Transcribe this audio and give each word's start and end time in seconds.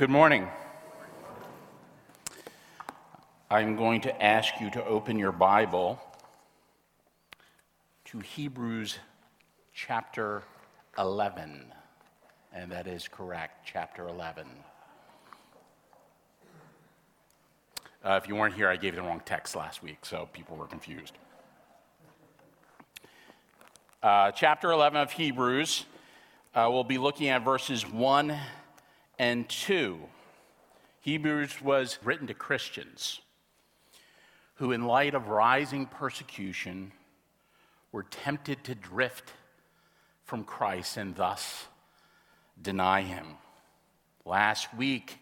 Good 0.00 0.08
morning. 0.08 0.48
I'm 3.50 3.76
going 3.76 4.00
to 4.00 4.24
ask 4.24 4.58
you 4.58 4.70
to 4.70 4.82
open 4.86 5.18
your 5.18 5.30
Bible 5.30 6.00
to 8.06 8.20
Hebrews 8.20 8.96
chapter 9.74 10.42
11. 10.96 11.66
And 12.54 12.72
that 12.72 12.86
is 12.86 13.08
correct, 13.08 13.66
chapter 13.70 14.08
11. 14.08 14.46
Uh, 18.02 18.18
if 18.22 18.26
you 18.26 18.36
weren't 18.36 18.54
here, 18.54 18.70
I 18.70 18.76
gave 18.76 18.94
the 18.94 19.02
wrong 19.02 19.20
text 19.26 19.54
last 19.54 19.82
week, 19.82 20.06
so 20.06 20.30
people 20.32 20.56
were 20.56 20.66
confused. 20.66 21.12
Uh, 24.02 24.30
chapter 24.30 24.70
11 24.70 24.98
of 24.98 25.12
Hebrews, 25.12 25.84
uh, 26.54 26.70
we'll 26.72 26.84
be 26.84 26.96
looking 26.96 27.28
at 27.28 27.44
verses 27.44 27.86
1 27.86 28.34
and 29.20 29.46
2. 29.50 29.98
Hebrews 31.02 31.60
was 31.60 31.98
written 32.02 32.28
to 32.28 32.32
Christians 32.32 33.20
who, 34.54 34.72
in 34.72 34.86
light 34.86 35.14
of 35.14 35.28
rising 35.28 35.84
persecution, 35.84 36.92
were 37.92 38.04
tempted 38.04 38.64
to 38.64 38.74
drift 38.74 39.34
from 40.24 40.42
Christ 40.42 40.96
and 40.96 41.14
thus 41.14 41.66
deny 42.62 43.02
him. 43.02 43.26
Last 44.24 44.74
week, 44.74 45.18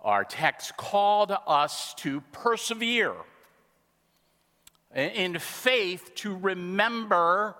our 0.00 0.22
text 0.22 0.76
called 0.76 1.36
us 1.44 1.94
to 1.94 2.20
persevere 2.30 3.16
in 4.94 5.40
faith 5.40 6.14
to 6.16 6.36
remember 6.36 7.56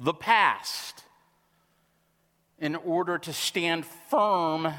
the 0.00 0.14
past 0.14 1.03
in 2.58 2.76
order 2.76 3.18
to 3.18 3.32
stand 3.32 3.84
firm 4.10 4.72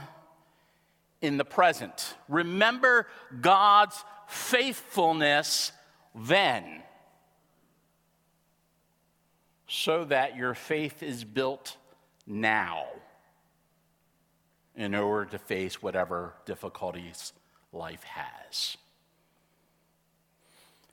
in 1.21 1.37
the 1.37 1.45
present. 1.45 2.15
Remember 2.27 3.07
God's 3.41 4.03
faithfulness 4.27 5.71
then, 6.13 6.81
so 9.67 10.05
that 10.05 10.35
your 10.35 10.53
faith 10.53 11.03
is 11.03 11.23
built 11.23 11.77
now 12.25 12.85
in 14.75 14.95
order 14.95 15.31
to 15.31 15.37
face 15.37 15.81
whatever 15.81 16.33
difficulties 16.45 17.33
life 17.71 18.03
has. 18.03 18.77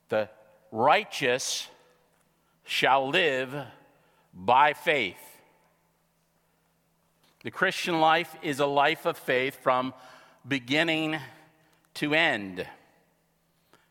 The 0.08 0.28
righteous 0.70 1.68
shall 2.64 3.08
live 3.08 3.54
by 4.34 4.72
faith. 4.72 5.31
The 7.44 7.50
Christian 7.50 7.98
life 7.98 8.36
is 8.40 8.60
a 8.60 8.66
life 8.66 9.04
of 9.04 9.18
faith 9.18 9.58
from 9.62 9.94
beginning 10.46 11.18
to 11.94 12.14
end. 12.14 12.64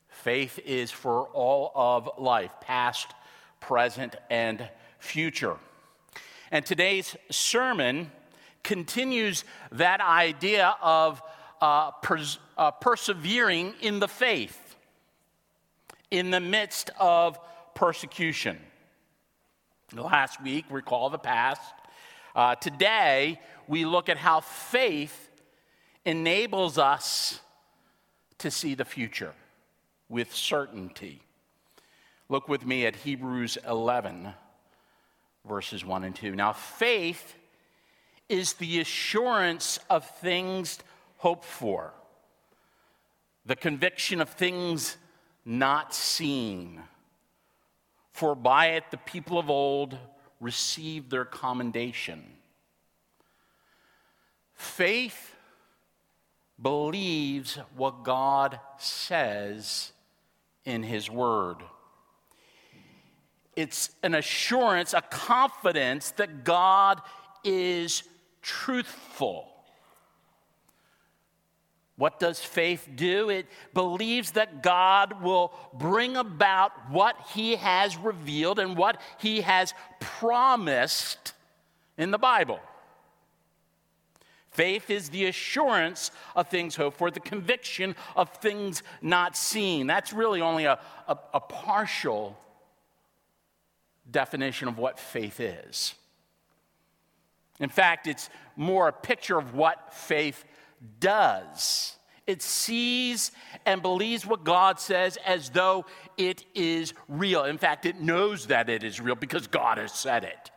Faith 0.07 0.57
is 0.65 0.89
for 0.89 1.23
all 1.33 1.73
of 1.75 2.09
life, 2.17 2.51
past, 2.61 3.07
present, 3.59 4.15
and 4.29 4.69
future. 4.99 5.57
And 6.49 6.65
today's 6.65 7.17
sermon 7.29 8.11
continues 8.63 9.43
that 9.73 9.99
idea 9.99 10.77
of 10.81 11.21
uh, 11.59 11.91
pers- 11.91 12.39
uh, 12.57 12.71
persevering 12.71 13.73
in 13.81 13.99
the 13.99 14.07
faith 14.07 14.77
in 16.09 16.31
the 16.31 16.39
midst 16.39 16.89
of 16.99 17.37
persecution. 17.73 18.57
Last 19.93 20.41
week, 20.41 20.63
recall 20.69 21.09
the 21.09 21.19
past. 21.19 21.61
Uh, 22.35 22.55
today, 22.55 23.39
we 23.67 23.85
look 23.85 24.09
at 24.09 24.17
how 24.17 24.39
faith 24.39 25.29
enables 26.05 26.77
us 26.77 27.41
to 28.37 28.49
see 28.49 28.73
the 28.73 28.85
future 28.85 29.33
with 30.09 30.33
certainty. 30.33 31.21
Look 32.29 32.47
with 32.47 32.65
me 32.65 32.85
at 32.85 32.95
Hebrews 32.95 33.57
11, 33.67 34.33
verses 35.45 35.85
1 35.85 36.03
and 36.05 36.15
2. 36.15 36.35
Now, 36.35 36.53
faith 36.53 37.35
is 38.29 38.53
the 38.53 38.79
assurance 38.79 39.79
of 39.89 40.09
things 40.19 40.79
hoped 41.17 41.45
for, 41.45 41.93
the 43.45 43.55
conviction 43.55 44.21
of 44.21 44.29
things 44.29 44.95
not 45.43 45.93
seen. 45.93 46.81
For 48.11 48.35
by 48.35 48.67
it 48.67 48.85
the 48.91 48.97
people 48.97 49.37
of 49.37 49.49
old 49.49 49.97
received 50.41 51.09
their 51.09 51.23
commendation. 51.23 52.23
Faith 54.55 55.35
believes 56.61 57.57
what 57.75 58.03
God 58.03 58.59
says 58.77 59.93
in 60.65 60.83
His 60.83 61.09
Word. 61.09 61.57
It's 63.55 63.91
an 64.03 64.15
assurance, 64.15 64.93
a 64.93 65.01
confidence 65.01 66.11
that 66.11 66.43
God 66.43 67.01
is 67.43 68.03
truthful. 68.41 69.50
What 72.01 72.19
does 72.19 72.39
faith 72.39 72.89
do? 72.95 73.29
It 73.29 73.45
believes 73.75 74.31
that 74.31 74.63
God 74.63 75.21
will 75.21 75.53
bring 75.71 76.17
about 76.17 76.71
what 76.89 77.15
He 77.35 77.57
has 77.57 77.95
revealed 77.95 78.57
and 78.57 78.75
what 78.75 78.99
He 79.19 79.41
has 79.41 79.75
promised 79.99 81.33
in 81.99 82.09
the 82.09 82.17
Bible. 82.17 82.59
Faith 84.49 84.89
is 84.89 85.09
the 85.09 85.27
assurance 85.27 86.09
of 86.35 86.47
things 86.47 86.75
hoped 86.75 86.97
for, 86.97 87.11
the 87.11 87.19
conviction 87.19 87.95
of 88.15 88.31
things 88.31 88.81
not 89.03 89.37
seen. 89.37 89.85
That's 89.85 90.11
really 90.11 90.41
only 90.41 90.65
a, 90.65 90.79
a, 91.07 91.19
a 91.35 91.39
partial 91.39 92.35
definition 94.09 94.67
of 94.67 94.79
what 94.79 94.97
faith 94.97 95.39
is. 95.39 95.93
In 97.59 97.69
fact, 97.69 98.07
it's 98.07 98.31
more 98.55 98.87
a 98.87 98.91
picture 98.91 99.37
of 99.37 99.53
what 99.53 99.93
faith 99.93 100.43
does. 100.99 101.97
It 102.27 102.41
sees 102.41 103.31
and 103.65 103.81
believes 103.81 104.25
what 104.25 104.43
God 104.43 104.79
says 104.79 105.17
as 105.25 105.49
though 105.49 105.85
it 106.17 106.45
is 106.53 106.93
real. 107.07 107.43
In 107.45 107.57
fact, 107.57 107.85
it 107.85 107.99
knows 107.99 108.47
that 108.47 108.69
it 108.69 108.83
is 108.83 109.01
real 109.01 109.15
because 109.15 109.47
God 109.47 109.77
has 109.77 109.91
said 109.91 110.23
it. 110.23 110.51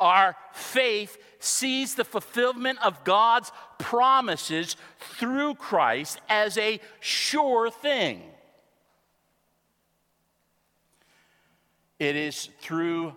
Our 0.00 0.34
faith 0.52 1.18
sees 1.38 1.94
the 1.94 2.04
fulfillment 2.04 2.78
of 2.82 3.04
God's 3.04 3.52
promises 3.78 4.76
through 4.98 5.54
Christ 5.54 6.20
as 6.28 6.58
a 6.58 6.80
sure 7.00 7.70
thing. 7.70 8.22
It 11.98 12.16
is 12.16 12.48
through 12.60 13.14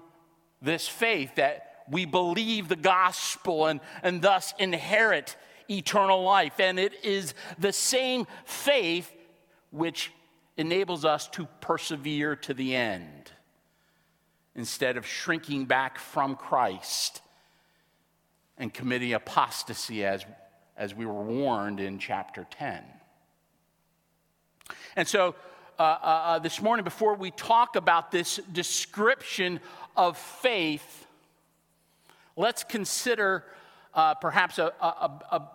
this 0.61 0.87
faith 0.87 1.35
that 1.35 1.66
we 1.89 2.05
believe 2.05 2.67
the 2.67 2.75
gospel 2.75 3.67
and, 3.67 3.79
and 4.03 4.21
thus 4.21 4.53
inherit 4.59 5.35
eternal 5.69 6.23
life. 6.23 6.59
And 6.59 6.79
it 6.79 6.93
is 7.03 7.33
the 7.57 7.73
same 7.73 8.27
faith 8.45 9.11
which 9.71 10.11
enables 10.57 11.05
us 11.05 11.27
to 11.29 11.47
persevere 11.61 12.35
to 12.35 12.53
the 12.53 12.75
end 12.75 13.31
instead 14.55 14.97
of 14.97 15.05
shrinking 15.05 15.65
back 15.65 15.99
from 15.99 16.35
Christ 16.35 17.21
and 18.57 18.73
committing 18.73 19.13
apostasy 19.13 20.03
as, 20.03 20.25
as 20.75 20.95
we 20.95 21.05
were 21.05 21.21
warned 21.21 21.79
in 21.79 21.99
chapter 21.99 22.47
10. 22.49 22.83
And 24.95 25.07
so, 25.07 25.35
uh, 25.77 25.81
uh, 25.81 26.05
uh 26.05 26.39
this 26.39 26.59
morning, 26.59 26.83
before 26.83 27.13
we 27.13 27.29
talk 27.29 27.75
about 27.75 28.09
this 28.11 28.39
description 28.51 29.59
of 29.95 30.17
faith, 30.17 31.06
let's 32.37 32.63
consider 32.63 33.43
uh, 33.93 34.13
perhaps 34.13 34.59
a, 34.59 34.71
a, 34.79 35.11
a 35.31 35.49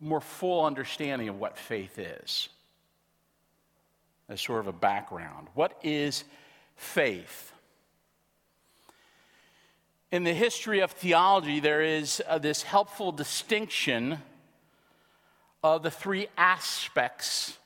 more 0.00 0.20
full 0.20 0.64
understanding 0.66 1.28
of 1.28 1.38
what 1.38 1.56
faith 1.56 1.98
is 1.98 2.48
as 4.28 4.40
sort 4.40 4.60
of 4.60 4.66
a 4.66 4.72
background. 4.72 5.48
What 5.54 5.78
is 5.82 6.24
faith? 6.76 7.52
In 10.10 10.24
the 10.24 10.34
history 10.34 10.80
of 10.80 10.90
theology, 10.90 11.60
there 11.60 11.82
is 11.82 12.20
uh, 12.26 12.38
this 12.38 12.64
helpful 12.64 13.12
distinction 13.12 14.18
of 15.62 15.82
the 15.82 15.90
three 15.90 16.26
aspects 16.36 17.56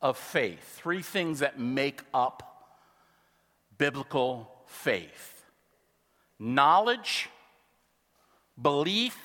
of 0.00 0.16
faith, 0.16 0.78
three 0.80 1.02
things 1.02 1.40
that 1.40 1.58
make 1.58 2.02
up 2.14 2.76
biblical 3.78 4.48
faith 4.66 5.31
knowledge, 6.42 7.28
belief, 8.60 9.16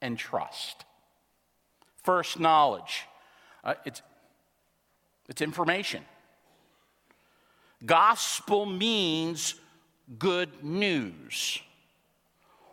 and 0.00 0.18
trust. 0.18 0.84
First, 2.02 2.40
knowledge. 2.40 3.06
Uh, 3.62 3.74
it's, 3.84 4.00
it's 5.28 5.42
information. 5.42 6.02
Gospel 7.84 8.64
means 8.64 9.54
good 10.18 10.64
news? 10.64 11.60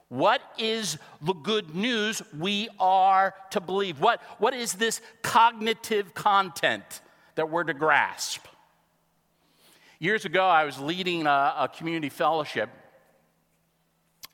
What 0.08 0.42
is 0.58 0.98
the 1.22 1.34
good 1.34 1.76
news 1.76 2.22
we 2.38 2.70
are 2.80 3.34
to 3.52 3.60
believe? 3.60 4.00
What, 4.00 4.22
what 4.40 4.54
is 4.54 4.74
this 4.74 5.02
cognitive 5.22 6.14
content 6.14 7.02
that 7.36 7.50
we're 7.50 7.64
to 7.64 7.74
grasp? 7.74 8.46
Years 10.02 10.26
ago, 10.26 10.44
I 10.44 10.64
was 10.64 10.80
leading 10.80 11.28
a, 11.28 11.54
a 11.60 11.70
community 11.72 12.10
fellowship, 12.10 12.72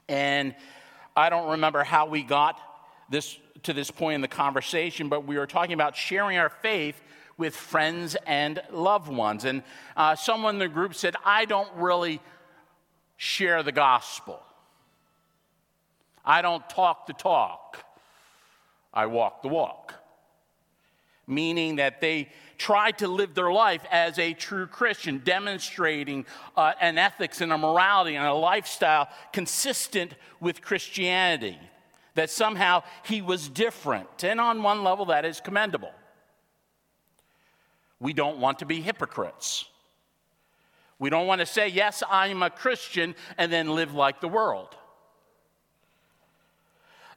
and 0.08 0.56
I 1.14 1.30
don't 1.30 1.50
remember 1.50 1.84
how 1.84 2.06
we 2.06 2.24
got 2.24 2.58
this 3.10 3.38
to 3.64 3.74
this 3.74 3.92
point 3.92 4.16
in 4.16 4.22
the 4.22 4.30
conversation, 4.30 5.10
but 5.10 5.28
we 5.28 5.38
were 5.38 5.46
talking 5.46 5.74
about 5.74 5.98
sharing 5.98 6.38
our 6.38 6.48
faith 6.48 6.96
with 7.38 7.54
friends 7.54 8.16
and 8.26 8.62
loved 8.72 9.10
ones. 9.10 9.44
And 9.44 9.62
uh, 9.98 10.16
someone 10.16 10.56
in 10.56 10.60
the 10.60 10.70
group 10.70 10.96
said, 10.96 11.18
I 11.26 11.44
don't 11.44 11.68
really 11.76 12.22
share 13.18 13.62
the 13.62 13.74
gospel. 13.74 14.40
I 16.24 16.42
don't 16.42 16.64
talk 16.70 17.08
the 17.08 17.14
talk, 17.14 17.84
I 18.94 19.08
walk 19.08 19.42
the 19.42 19.50
walk. 19.50 19.96
Meaning 21.28 21.76
that 21.76 22.00
they 22.00 22.30
try 22.58 22.92
to 22.92 23.08
live 23.08 23.34
their 23.34 23.52
life 23.52 23.86
as 23.92 24.18
a 24.20 24.34
true 24.34 24.68
Christian, 24.68 25.22
demonstrating 25.24 26.26
uh, 26.56 26.74
an 26.82 26.98
ethics 26.98 27.42
and 27.42 27.52
a 27.52 27.58
morality 27.58 28.16
and 28.16 28.26
a 28.26 28.34
lifestyle 28.34 29.10
consistent 29.32 30.14
with 30.40 30.62
Christianity. 30.62 31.58
That 32.16 32.30
somehow 32.30 32.84
he 33.04 33.22
was 33.22 33.48
different. 33.48 34.24
And 34.24 34.42
on 34.42 34.64
one 34.64 34.84
level, 34.84 35.06
that 35.06 35.24
is 35.24 35.40
commendable. 35.40 35.92
We 38.00 38.14
don't 38.14 38.40
want 38.40 38.60
to 38.60 38.66
be 38.66 38.82
hypocrites. 38.82 39.66
We 41.00 41.10
don't 41.10 41.28
want 41.28 41.40
to 41.40 41.46
say, 41.46 41.68
Yes, 41.68 42.02
I'm 42.10 42.42
a 42.42 42.50
Christian, 42.50 43.16
and 43.38 43.52
then 43.52 43.76
live 43.76 43.94
like 43.94 44.20
the 44.20 44.28
world. 44.28 44.76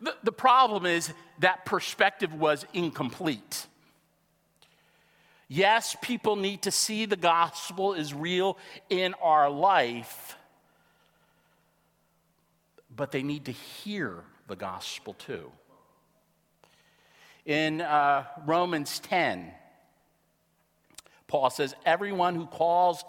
The, 0.01 0.15
the 0.23 0.33
problem 0.33 0.87
is 0.87 1.13
that 1.41 1.65
perspective 1.65 2.33
was 2.33 2.65
incomplete. 2.73 3.67
Yes, 5.53 5.97
people 6.01 6.37
need 6.37 6.63
to 6.63 6.71
see 6.71 7.07
the 7.07 7.17
gospel 7.17 7.95
is 7.95 8.15
real 8.15 8.57
in 8.89 9.15
our 9.15 9.51
life, 9.51 10.37
but 12.95 13.11
they 13.11 13.25
need 13.25 13.47
to 13.47 13.51
hear 13.51 14.23
the 14.47 14.55
gospel 14.55 15.15
too. 15.15 15.51
In 17.45 17.81
uh, 17.81 18.27
Romans 18.47 19.01
10, 19.01 19.51
Paul 21.27 21.51
says, 21.51 21.75
Everyone 21.85 22.37
who 22.37 22.47
calls 22.47 23.05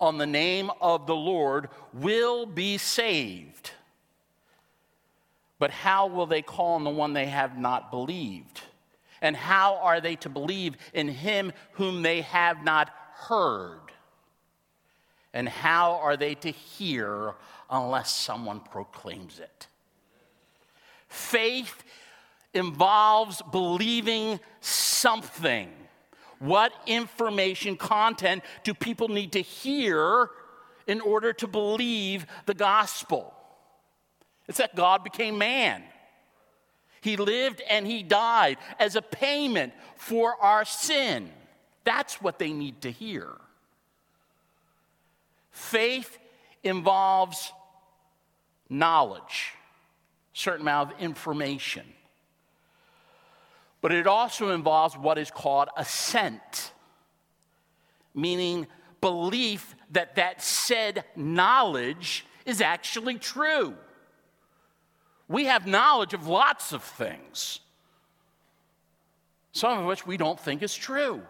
on 0.00 0.18
the 0.18 0.26
name 0.26 0.72
of 0.80 1.06
the 1.06 1.14
Lord 1.14 1.68
will 1.92 2.44
be 2.44 2.76
saved. 2.76 3.70
But 5.60 5.70
how 5.70 6.08
will 6.08 6.26
they 6.26 6.42
call 6.42 6.74
on 6.74 6.82
the 6.82 6.90
one 6.90 7.12
they 7.12 7.26
have 7.26 7.56
not 7.56 7.92
believed? 7.92 8.62
And 9.24 9.34
how 9.34 9.76
are 9.76 10.02
they 10.02 10.16
to 10.16 10.28
believe 10.28 10.76
in 10.92 11.08
him 11.08 11.50
whom 11.72 12.02
they 12.02 12.20
have 12.20 12.62
not 12.62 12.90
heard? 13.14 13.80
And 15.32 15.48
how 15.48 15.94
are 15.94 16.14
they 16.14 16.34
to 16.34 16.50
hear 16.50 17.32
unless 17.70 18.14
someone 18.14 18.60
proclaims 18.60 19.40
it? 19.40 19.66
Faith 21.08 21.84
involves 22.52 23.40
believing 23.50 24.40
something. 24.60 25.70
What 26.38 26.74
information, 26.86 27.78
content 27.78 28.44
do 28.62 28.74
people 28.74 29.08
need 29.08 29.32
to 29.32 29.40
hear 29.40 30.28
in 30.86 31.00
order 31.00 31.32
to 31.32 31.46
believe 31.46 32.26
the 32.44 32.52
gospel? 32.52 33.32
It's 34.48 34.58
that 34.58 34.76
God 34.76 35.02
became 35.02 35.38
man. 35.38 35.82
He 37.04 37.18
lived 37.18 37.60
and 37.68 37.86
he 37.86 38.02
died 38.02 38.56
as 38.78 38.96
a 38.96 39.02
payment 39.02 39.74
for 39.94 40.42
our 40.42 40.64
sin. 40.64 41.30
That's 41.84 42.22
what 42.22 42.38
they 42.38 42.50
need 42.50 42.80
to 42.80 42.90
hear. 42.90 43.28
Faith 45.50 46.18
involves 46.62 47.52
knowledge, 48.70 49.52
certain 50.32 50.62
amount 50.62 50.92
of 50.92 50.98
information. 50.98 51.84
But 53.82 53.92
it 53.92 54.06
also 54.06 54.52
involves 54.52 54.96
what 54.96 55.18
is 55.18 55.30
called 55.30 55.68
assent, 55.76 56.72
meaning 58.14 58.66
belief 59.02 59.74
that 59.90 60.14
that 60.14 60.40
said 60.40 61.04
knowledge 61.14 62.24
is 62.46 62.62
actually 62.62 63.18
true. 63.18 63.74
We 65.34 65.46
have 65.46 65.66
knowledge 65.66 66.14
of 66.14 66.28
lots 66.28 66.72
of 66.72 66.80
things, 66.80 67.58
some 69.50 69.80
of 69.80 69.84
which 69.84 70.06
we 70.06 70.16
don't 70.16 70.38
think 70.38 70.62
is 70.62 70.72
true. 70.72 71.22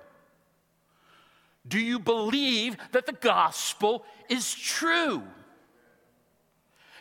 Do 1.67 1.81
you 1.81 1.99
believe 1.99 2.77
that 2.93 3.07
the 3.07 3.15
gospel 3.15 4.05
is 4.29 4.55
true? 4.55 5.23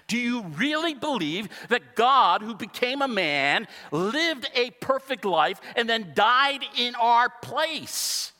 Do 0.07 0.17
you 0.17 0.43
really 0.55 0.93
believe 0.93 1.49
that 1.67 1.97
God, 1.97 2.41
who 2.41 2.55
became 2.55 3.01
a 3.01 3.07
man, 3.09 3.67
lived 3.91 4.49
a 4.55 4.71
perfect 4.71 5.25
life, 5.25 5.59
and 5.75 5.89
then 5.89 6.13
died 6.15 6.63
in 6.77 6.95
our 6.95 7.27
place? 7.41 8.31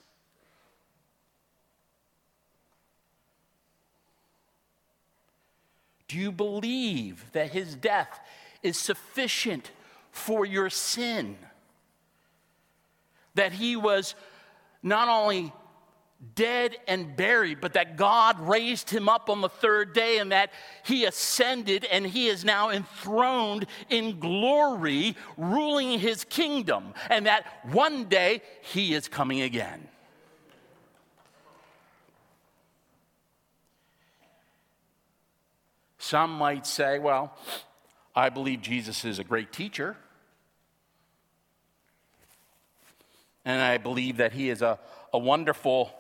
Do 6.08 6.18
you 6.18 6.32
believe 6.32 7.26
that 7.34 7.50
his 7.50 7.76
death 7.76 8.22
is 8.64 8.78
sufficient 8.78 9.70
for 10.12 10.46
your 10.46 10.70
sin. 10.70 11.38
That 13.36 13.52
he 13.52 13.76
was 13.76 14.16
not 14.82 15.10
only 15.10 15.54
dead 16.36 16.78
and 16.88 17.16
buried, 17.16 17.60
but 17.60 17.74
that 17.74 17.98
God 17.98 18.40
raised 18.40 18.90
him 18.90 19.10
up 19.10 19.30
on 19.30 19.42
the 19.42 19.50
third 19.50 19.94
day 19.94 20.20
and 20.20 20.32
that 20.32 20.52
he 20.84 21.06
ascended 21.06 21.86
and 21.86 22.06
he 22.06 22.28
is 22.28 22.46
now 22.46 22.70
enthroned 22.70 23.66
in 23.90 24.20
glory, 24.20 25.16
ruling 25.38 26.00
his 26.00 26.24
kingdom, 26.24 26.94
and 27.10 27.26
that 27.26 27.46
one 27.72 28.06
day 28.06 28.42
he 28.62 28.94
is 28.94 29.08
coming 29.08 29.42
again. 29.42 29.88
Some 35.98 36.32
might 36.32 36.68
say, 36.68 37.00
well, 37.00 37.36
I 38.16 38.30
believe 38.30 38.62
Jesus 38.62 39.06
is 39.06 39.20
a 39.20 39.24
great 39.24 39.52
teacher. 39.52 39.96
And 43.46 43.62
I 43.62 43.78
believe 43.78 44.18
that 44.18 44.34
he 44.34 44.50
is 44.50 44.62
a, 44.62 44.80
a 45.12 45.18
wonderful 45.18 45.92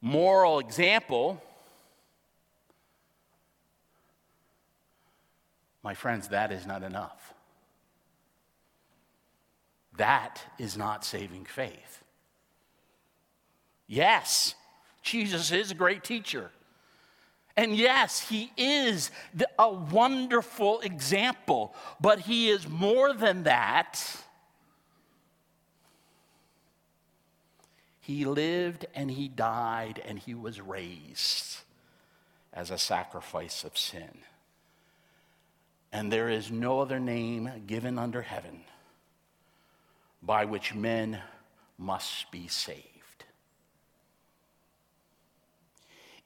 moral 0.00 0.58
example. 0.58 1.42
My 5.82 5.94
friends, 5.94 6.28
that 6.28 6.52
is 6.52 6.66
not 6.66 6.82
enough. 6.82 7.34
That 9.96 10.42
is 10.58 10.76
not 10.76 11.04
saving 11.04 11.44
faith. 11.44 12.02
Yes, 13.86 14.54
Jesus 15.02 15.52
is 15.52 15.70
a 15.70 15.74
great 15.74 16.02
teacher. 16.02 16.50
And 17.56 17.76
yes, 17.76 18.20
he 18.28 18.50
is 18.56 19.10
a 19.58 19.72
wonderful 19.72 20.80
example, 20.80 21.74
but 22.00 22.20
he 22.20 22.48
is 22.48 22.68
more 22.68 23.12
than 23.12 23.44
that. 23.44 24.02
He 28.00 28.24
lived 28.24 28.86
and 28.94 29.10
he 29.10 29.28
died 29.28 30.02
and 30.04 30.18
he 30.18 30.34
was 30.34 30.60
raised 30.60 31.58
as 32.52 32.70
a 32.70 32.78
sacrifice 32.78 33.64
of 33.64 33.78
sin. 33.78 34.18
And 35.92 36.12
there 36.12 36.28
is 36.28 36.50
no 36.50 36.80
other 36.80 36.98
name 36.98 37.48
given 37.66 37.98
under 37.98 38.22
heaven 38.22 38.62
by 40.22 40.44
which 40.44 40.74
men 40.74 41.20
must 41.78 42.30
be 42.32 42.48
saved. 42.48 42.93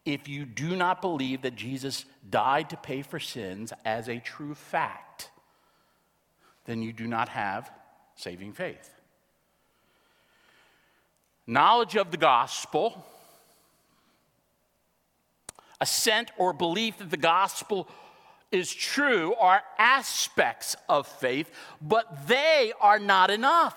If 0.09 0.27
you 0.27 0.47
do 0.47 0.75
not 0.75 1.03
believe 1.03 1.43
that 1.43 1.55
Jesus 1.55 2.07
died 2.29 2.71
to 2.71 2.79
pay 2.79 3.03
for 3.03 3.21
sins 3.21 3.75
as 3.85 4.09
a 4.09 4.19
true 4.19 4.55
fact, 4.55 5.31
then 6.65 6.83
you 6.83 6.95
do 6.95 7.07
not 7.07 7.29
have 7.29 7.71
saving 8.17 8.55
faith. 8.55 8.91
Knowledge 11.47 11.95
of 11.95 12.11
the 12.11 12.17
gospel, 12.17 13.05
assent 15.79 16.31
or 16.38 16.55
belief 16.55 16.97
that 16.99 17.11
the 17.11 17.19
gospel 17.19 17.87
is 18.50 18.73
true 18.73 19.35
are 19.35 19.62
aspects 19.77 20.75
of 20.88 21.07
faith, 21.07 21.50
but 21.83 22.27
they 22.27 22.73
are 22.81 22.99
not 22.99 23.31
enough. 23.31 23.77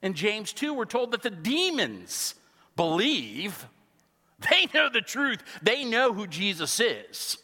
In 0.00 0.14
James 0.14 0.54
2, 0.54 0.72
we're 0.72 0.86
told 0.86 1.10
that 1.10 1.22
the 1.22 1.28
demons 1.28 2.36
believe 2.80 3.66
They 4.48 4.66
know 4.72 4.88
the 4.88 5.02
truth. 5.02 5.42
They 5.60 5.84
know 5.84 6.14
who 6.14 6.26
Jesus 6.26 6.80
is. 6.80 7.36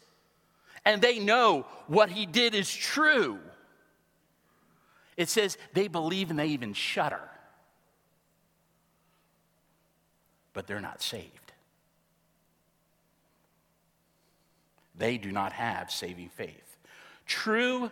And 0.83 0.99
they 0.99 1.19
know 1.19 1.67
what 1.85 2.09
he 2.09 2.25
did 2.25 2.55
is 2.55 2.73
true. 2.73 3.37
It 5.15 5.29
says 5.29 5.57
they 5.73 5.87
believe 5.87 6.31
and 6.31 6.39
they 6.39 6.47
even 6.47 6.73
shudder. 6.73 7.21
But 10.53 10.65
they're 10.65 10.79
not 10.79 11.03
saved. 11.03 11.51
They 14.95 15.19
do 15.19 15.31
not 15.31 15.53
have 15.53 15.91
saving 15.91 16.29
faith. 16.29 16.77
True 17.27 17.91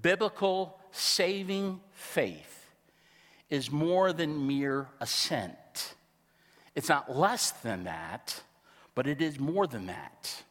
biblical 0.00 0.78
saving 0.92 1.80
faith 1.90 2.66
is 3.50 3.72
more 3.72 4.12
than 4.12 4.46
mere 4.46 4.86
assent. 5.00 5.56
It's 6.76 6.90
not 6.90 7.16
less 7.16 7.50
than 7.50 7.84
that, 7.84 8.42
but 8.94 9.06
it 9.06 9.22
is 9.22 9.40
more 9.40 9.66
than 9.66 9.86
that. 9.86 10.42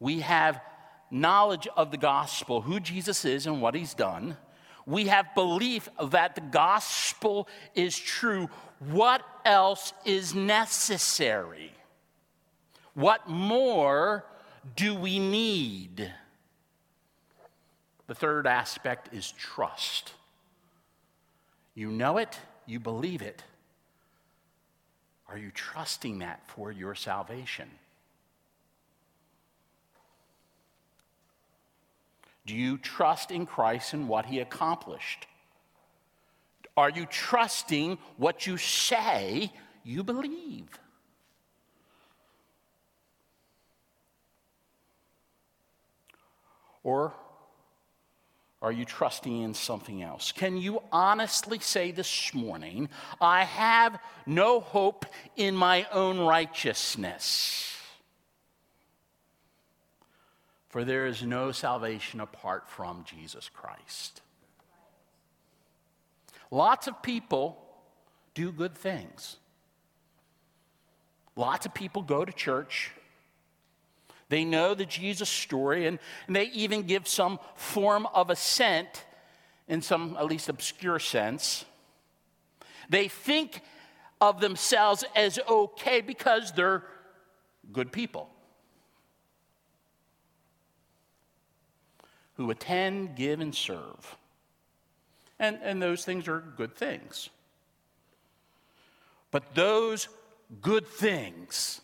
We 0.00 0.20
have 0.20 0.60
knowledge 1.10 1.68
of 1.76 1.90
the 1.90 1.98
gospel, 1.98 2.62
who 2.62 2.80
Jesus 2.80 3.26
is 3.26 3.46
and 3.46 3.60
what 3.60 3.74
he's 3.74 3.92
done. 3.92 4.38
We 4.86 5.08
have 5.08 5.34
belief 5.34 5.88
that 6.02 6.34
the 6.34 6.40
gospel 6.40 7.46
is 7.74 7.96
true. 7.96 8.48
What 8.78 9.22
else 9.44 9.92
is 10.06 10.34
necessary? 10.34 11.74
What 12.94 13.28
more 13.28 14.24
do 14.76 14.94
we 14.94 15.18
need? 15.18 16.10
The 18.06 18.14
third 18.14 18.46
aspect 18.46 19.14
is 19.14 19.30
trust. 19.32 20.14
You 21.74 21.90
know 21.90 22.16
it, 22.16 22.38
you 22.66 22.80
believe 22.80 23.20
it. 23.20 23.44
Are 25.30 25.38
you 25.38 25.52
trusting 25.52 26.18
that 26.18 26.42
for 26.48 26.72
your 26.72 26.94
salvation? 26.96 27.70
Do 32.46 32.56
you 32.56 32.78
trust 32.78 33.30
in 33.30 33.46
Christ 33.46 33.92
and 33.92 34.08
what 34.08 34.26
he 34.26 34.40
accomplished? 34.40 35.28
Are 36.76 36.90
you 36.90 37.06
trusting 37.06 37.98
what 38.16 38.46
you 38.46 38.56
say 38.56 39.52
you 39.84 40.02
believe? 40.02 40.68
Or 46.82 47.14
are 48.62 48.72
you 48.72 48.84
trusting 48.84 49.42
in 49.42 49.54
something 49.54 50.02
else? 50.02 50.32
Can 50.32 50.56
you 50.56 50.82
honestly 50.92 51.58
say 51.60 51.92
this 51.92 52.34
morning, 52.34 52.90
I 53.20 53.44
have 53.44 53.98
no 54.26 54.60
hope 54.60 55.06
in 55.36 55.56
my 55.56 55.86
own 55.92 56.18
righteousness? 56.18 57.74
For 60.68 60.84
there 60.84 61.06
is 61.06 61.22
no 61.22 61.52
salvation 61.52 62.20
apart 62.20 62.68
from 62.68 63.04
Jesus 63.04 63.48
Christ. 63.48 64.20
Lots 66.50 66.86
of 66.86 67.02
people 67.02 67.64
do 68.34 68.52
good 68.52 68.74
things. 68.74 69.36
Lots 71.34 71.64
of 71.64 71.72
people 71.72 72.02
go 72.02 72.24
to 72.24 72.32
church. 72.32 72.92
They 74.30 74.44
know 74.44 74.74
the 74.74 74.86
Jesus 74.86 75.28
story, 75.28 75.86
and, 75.86 75.98
and 76.28 76.36
they 76.36 76.44
even 76.46 76.84
give 76.84 77.06
some 77.06 77.40
form 77.56 78.06
of 78.14 78.30
assent 78.30 79.04
in 79.66 79.82
some, 79.82 80.16
at 80.16 80.26
least 80.26 80.48
obscure 80.48 81.00
sense. 81.00 81.64
They 82.88 83.08
think 83.08 83.60
of 84.20 84.40
themselves 84.40 85.04
as 85.16 85.40
okay 85.48 86.00
because 86.00 86.52
they're 86.52 86.84
good 87.72 87.90
people 87.90 88.30
who 92.34 92.50
attend, 92.50 93.16
give, 93.16 93.40
and 93.40 93.54
serve. 93.54 94.16
And, 95.40 95.58
and 95.62 95.82
those 95.82 96.04
things 96.04 96.28
are 96.28 96.40
good 96.56 96.76
things. 96.76 97.30
But 99.32 99.56
those 99.56 100.08
good 100.62 100.86
things 100.86 101.80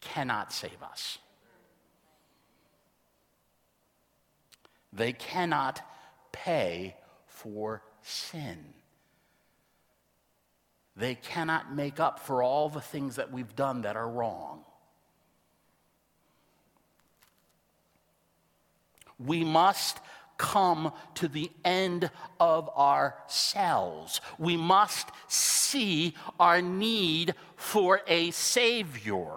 cannot 0.00 0.52
save 0.52 0.82
us. 0.82 1.18
They 4.94 5.12
cannot 5.12 5.82
pay 6.30 6.96
for 7.26 7.82
sin. 8.02 8.58
They 10.96 11.16
cannot 11.16 11.74
make 11.74 11.98
up 11.98 12.20
for 12.20 12.42
all 12.42 12.68
the 12.68 12.80
things 12.80 13.16
that 13.16 13.32
we've 13.32 13.56
done 13.56 13.82
that 13.82 13.96
are 13.96 14.08
wrong. 14.08 14.64
We 19.18 19.42
must 19.42 19.98
come 20.36 20.92
to 21.14 21.28
the 21.28 21.50
end 21.64 22.10
of 22.38 22.68
ourselves. 22.70 24.20
We 24.38 24.56
must 24.56 25.08
see 25.28 26.14
our 26.38 26.62
need 26.62 27.34
for 27.56 28.02
a 28.06 28.30
Savior 28.30 29.32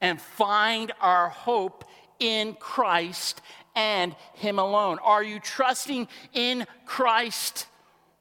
and 0.00 0.20
find 0.20 0.92
our 1.00 1.28
hope 1.28 1.84
in 2.18 2.54
Christ 2.54 3.40
and 3.74 4.14
Him 4.34 4.58
alone? 4.58 4.98
Are 5.02 5.22
you 5.22 5.40
trusting 5.40 6.08
in 6.32 6.66
Christ 6.86 7.66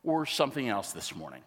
or 0.03 0.25
something 0.25 0.67
else 0.67 0.91
this 0.91 1.15
morning? 1.15 1.41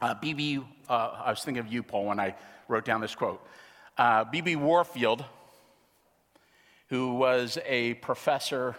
Uh, 0.00 0.14
B.B., 0.20 0.60
uh, 0.88 0.92
I 0.92 1.30
was 1.30 1.42
thinking 1.42 1.64
of 1.64 1.72
you, 1.72 1.82
Paul, 1.82 2.04
when 2.04 2.20
I 2.20 2.34
wrote 2.68 2.84
down 2.84 3.00
this 3.00 3.14
quote. 3.14 3.42
B.B. 4.30 4.56
Uh, 4.56 4.58
Warfield, 4.58 5.24
who 6.88 7.14
was 7.14 7.58
a 7.64 7.94
professor 7.94 8.76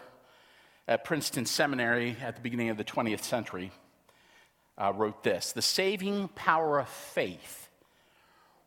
at 0.88 1.04
Princeton 1.04 1.46
Seminary 1.46 2.16
at 2.22 2.36
the 2.36 2.42
beginning 2.42 2.70
of 2.70 2.78
the 2.78 2.84
20th 2.84 3.24
century, 3.24 3.72
uh, 4.78 4.94
wrote 4.94 5.24
this 5.24 5.52
The 5.52 5.62
saving 5.62 6.28
power 6.30 6.80
of 6.80 6.90
faith 6.90 7.65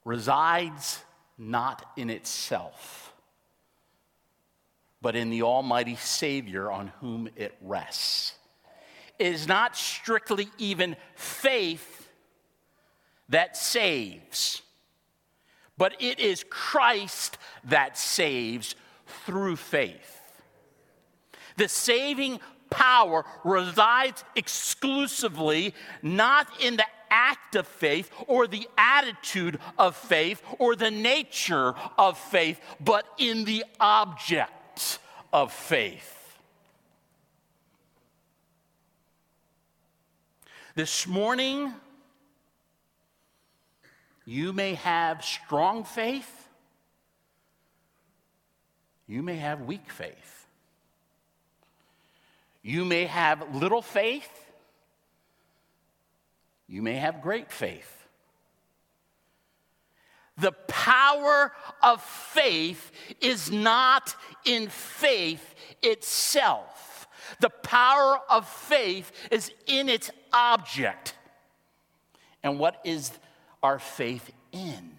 resides 0.08 1.04
not 1.36 1.84
in 1.94 2.08
itself, 2.08 3.12
but 5.02 5.14
in 5.14 5.28
the 5.28 5.42
Almighty 5.42 5.96
Savior 5.96 6.70
on 6.70 6.88
whom 7.00 7.28
it 7.36 7.54
rests. 7.60 8.32
It 9.18 9.34
is 9.34 9.46
not 9.46 9.76
strictly 9.76 10.48
even 10.56 10.96
faith 11.14 12.08
that 13.28 13.54
saves, 13.54 14.62
but 15.76 15.94
it 16.00 16.18
is 16.18 16.42
Christ 16.48 17.36
that 17.64 17.98
saves 17.98 18.76
through 19.26 19.56
faith. 19.56 20.22
The 21.58 21.68
saving 21.68 22.40
power 22.70 23.26
resides 23.44 24.24
exclusively 24.34 25.74
not 26.02 26.48
in 26.62 26.76
the 26.76 26.84
act 27.10 27.56
of 27.56 27.66
faith 27.66 28.10
or 28.26 28.46
the 28.46 28.68
attitude 28.76 29.58
of 29.78 29.96
faith 29.96 30.42
or 30.58 30.76
the 30.76 30.90
nature 30.90 31.74
of 31.96 32.18
faith, 32.18 32.60
but 32.80 33.06
in 33.18 33.44
the 33.44 33.64
object 33.80 34.98
of 35.32 35.52
faith. 35.52 36.14
This 40.74 41.06
morning, 41.06 41.72
you 44.24 44.52
may 44.52 44.74
have 44.74 45.24
strong 45.24 45.84
faith, 45.84 46.48
you 49.06 49.22
may 49.22 49.36
have 49.36 49.62
weak 49.62 49.90
faith. 49.90 50.38
You 52.62 52.84
may 52.84 53.06
have 53.06 53.54
little 53.54 53.80
faith, 53.80 54.28
you 56.68 56.82
may 56.82 56.96
have 56.96 57.22
great 57.22 57.50
faith. 57.50 57.94
The 60.36 60.52
power 60.68 61.52
of 61.82 62.02
faith 62.02 62.92
is 63.20 63.50
not 63.50 64.14
in 64.44 64.68
faith 64.68 65.54
itself. 65.82 67.08
The 67.40 67.50
power 67.50 68.20
of 68.30 68.48
faith 68.48 69.10
is 69.30 69.50
in 69.66 69.88
its 69.88 70.10
object. 70.32 71.14
And 72.42 72.58
what 72.58 72.80
is 72.84 73.10
our 73.62 73.78
faith 73.78 74.30
in? 74.52 74.92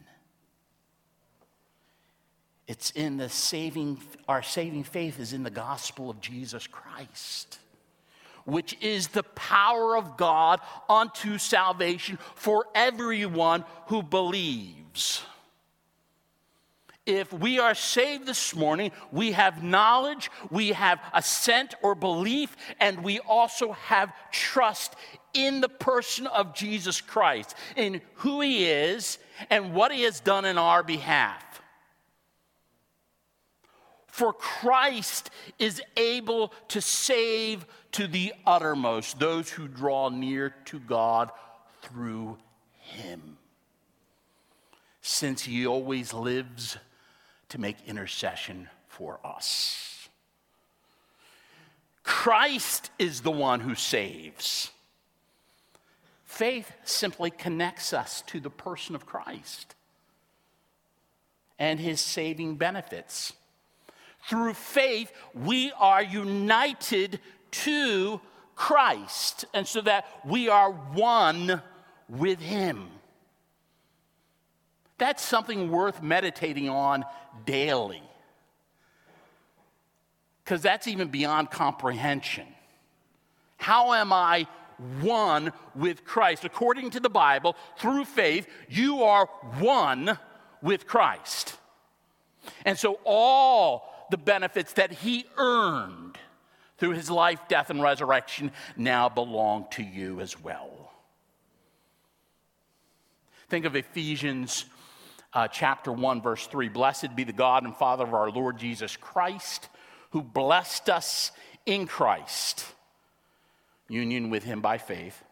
It's 2.68 2.92
in 2.92 3.18
the 3.18 3.30
saving, 3.30 4.00
our 4.28 4.44
saving 4.44 4.84
faith 4.84 5.20
is 5.20 5.34
in 5.34 5.44
the 5.44 5.50
gospel 5.50 6.10
of 6.10 6.20
Jesus 6.20 6.68
Christ 6.68 7.60
which 8.50 8.78
is 8.82 9.10
the 9.10 9.24
power 9.24 9.98
of 9.98 10.18
God 10.18 10.60
unto 10.90 11.38
salvation 11.38 12.18
for 12.36 12.66
everyone 12.76 13.64
who 13.88 14.04
believes. 14.04 15.24
if 17.06 17.34
we 17.34 17.58
are 17.58 17.74
saved 17.74 18.28
this 18.28 18.56
morning, 18.56 18.92
we 19.12 19.32
have 19.32 19.64
knowledge, 19.64 20.30
we 20.52 20.70
have 20.74 21.00
assent 21.12 21.74
or 21.82 21.96
belief, 21.96 22.56
and 22.80 23.04
we 23.04 23.20
also 23.22 23.72
have 23.72 24.14
trust 24.32 24.96
in 25.34 25.60
the 25.60 25.70
person 25.70 26.28
of 26.28 26.54
Jesus 26.54 27.02
Christ, 27.02 27.56
in 27.76 28.02
who 28.16 28.42
he 28.42 28.66
is 28.66 29.18
and 29.50 29.74
what 29.74 29.92
he 29.92 30.04
has 30.04 30.20
done 30.20 30.46
in 30.46 30.60
our 30.60 30.84
behalf. 30.84 31.49
For 34.20 34.34
Christ 34.34 35.30
is 35.60 35.82
able 35.96 36.52
to 36.68 36.82
save 36.82 37.66
to 37.94 38.06
the 38.06 38.34
uttermost 38.46 39.18
those 39.18 39.50
who 39.50 39.70
draw 39.70 40.10
near 40.10 40.54
to 40.66 40.78
God 40.78 41.32
through 41.84 42.38
him. 42.80 43.38
Since 45.02 45.44
he 45.44 45.66
always 45.66 46.14
lives 46.14 46.76
to 47.48 47.62
make 47.62 47.78
intercession 47.88 48.68
for 48.90 49.22
us. 49.24 50.10
Christ 52.04 52.92
is 53.00 53.22
the 53.22 53.32
one 53.32 53.62
who 53.62 53.74
saves. 53.74 54.72
Faith 56.26 56.74
simply 56.84 57.32
connects 57.32 57.94
us 57.94 58.22
to 58.24 58.42
the 58.42 58.50
person 58.50 58.96
of 58.96 59.06
Christ 59.06 59.76
and 61.58 61.80
his 61.80 62.02
saving 62.02 62.58
benefits. 62.58 63.32
Through 64.28 64.54
faith, 64.54 65.12
we 65.34 65.72
are 65.78 66.04
united 66.04 67.20
to 67.52 68.22
Christ, 68.56 69.46
and 69.54 69.66
so 69.66 69.82
that 69.82 70.06
we 70.26 70.50
are 70.50 70.72
one 70.72 71.62
with 72.10 72.40
him. 72.40 72.90
That's 74.98 75.24
something 75.24 75.72
worth 75.72 76.02
meditating 76.02 76.68
on 76.68 77.06
daily. 77.46 78.04
Because 80.44 80.62
that's 80.62 80.88
even 80.88 81.08
beyond 81.08 81.52
comprehension. 81.52 82.48
How 83.56 83.94
am 83.94 84.12
I 84.12 84.48
one 85.02 85.54
with 85.76 86.04
Christ? 86.04 86.44
According 86.44 86.90
to 86.92 87.00
the 87.00 87.10
Bible, 87.10 87.56
through 87.78 88.06
faith, 88.06 88.48
you 88.68 89.04
are 89.04 89.28
one 89.60 90.18
with 90.62 90.86
Christ. 90.86 91.58
And 92.66 92.78
so 92.78 93.00
all 93.06 93.99
the 94.10 94.18
benefits 94.18 94.74
that 94.74 94.92
he 94.92 95.26
earned 95.38 96.18
through 96.78 96.92
his 96.92 97.10
life, 97.10 97.40
death, 97.48 97.70
and 97.70 97.82
resurrection 97.82 98.52
now 98.78 99.10
belong 99.10 99.66
to 99.72 99.84
you 99.84 100.20
as 100.22 100.40
well. 100.42 100.92
Think 103.50 103.66
of 103.66 103.76
Ephesians 103.76 104.66
uh, 105.34 105.48
chapter 105.48 105.92
1, 105.92 106.22
verse 106.22 106.48
3. 106.48 106.70
Blessed 106.70 107.16
be 107.16 107.24
the 107.24 107.34
God 107.34 107.64
and 107.64 107.76
Father 107.76 108.04
of 108.04 108.14
our 108.14 108.32
Lord 108.32 108.58
Jesus 108.58 108.96
Christ, 108.96 109.68
who 110.12 110.22
blessed 110.22 110.90
us 110.90 111.32
in 111.66 111.86
Christ, 111.86 112.66
union 113.88 114.30
with 114.30 114.44
him 114.44 114.62
by 114.62 114.78
faith, 114.78 115.24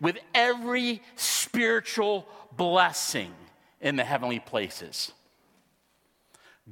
with 0.00 0.18
every 0.34 1.02
spiritual 1.16 2.28
blessing 2.56 3.32
in 3.80 3.96
the 3.96 4.04
heavenly 4.04 4.38
places 4.38 5.12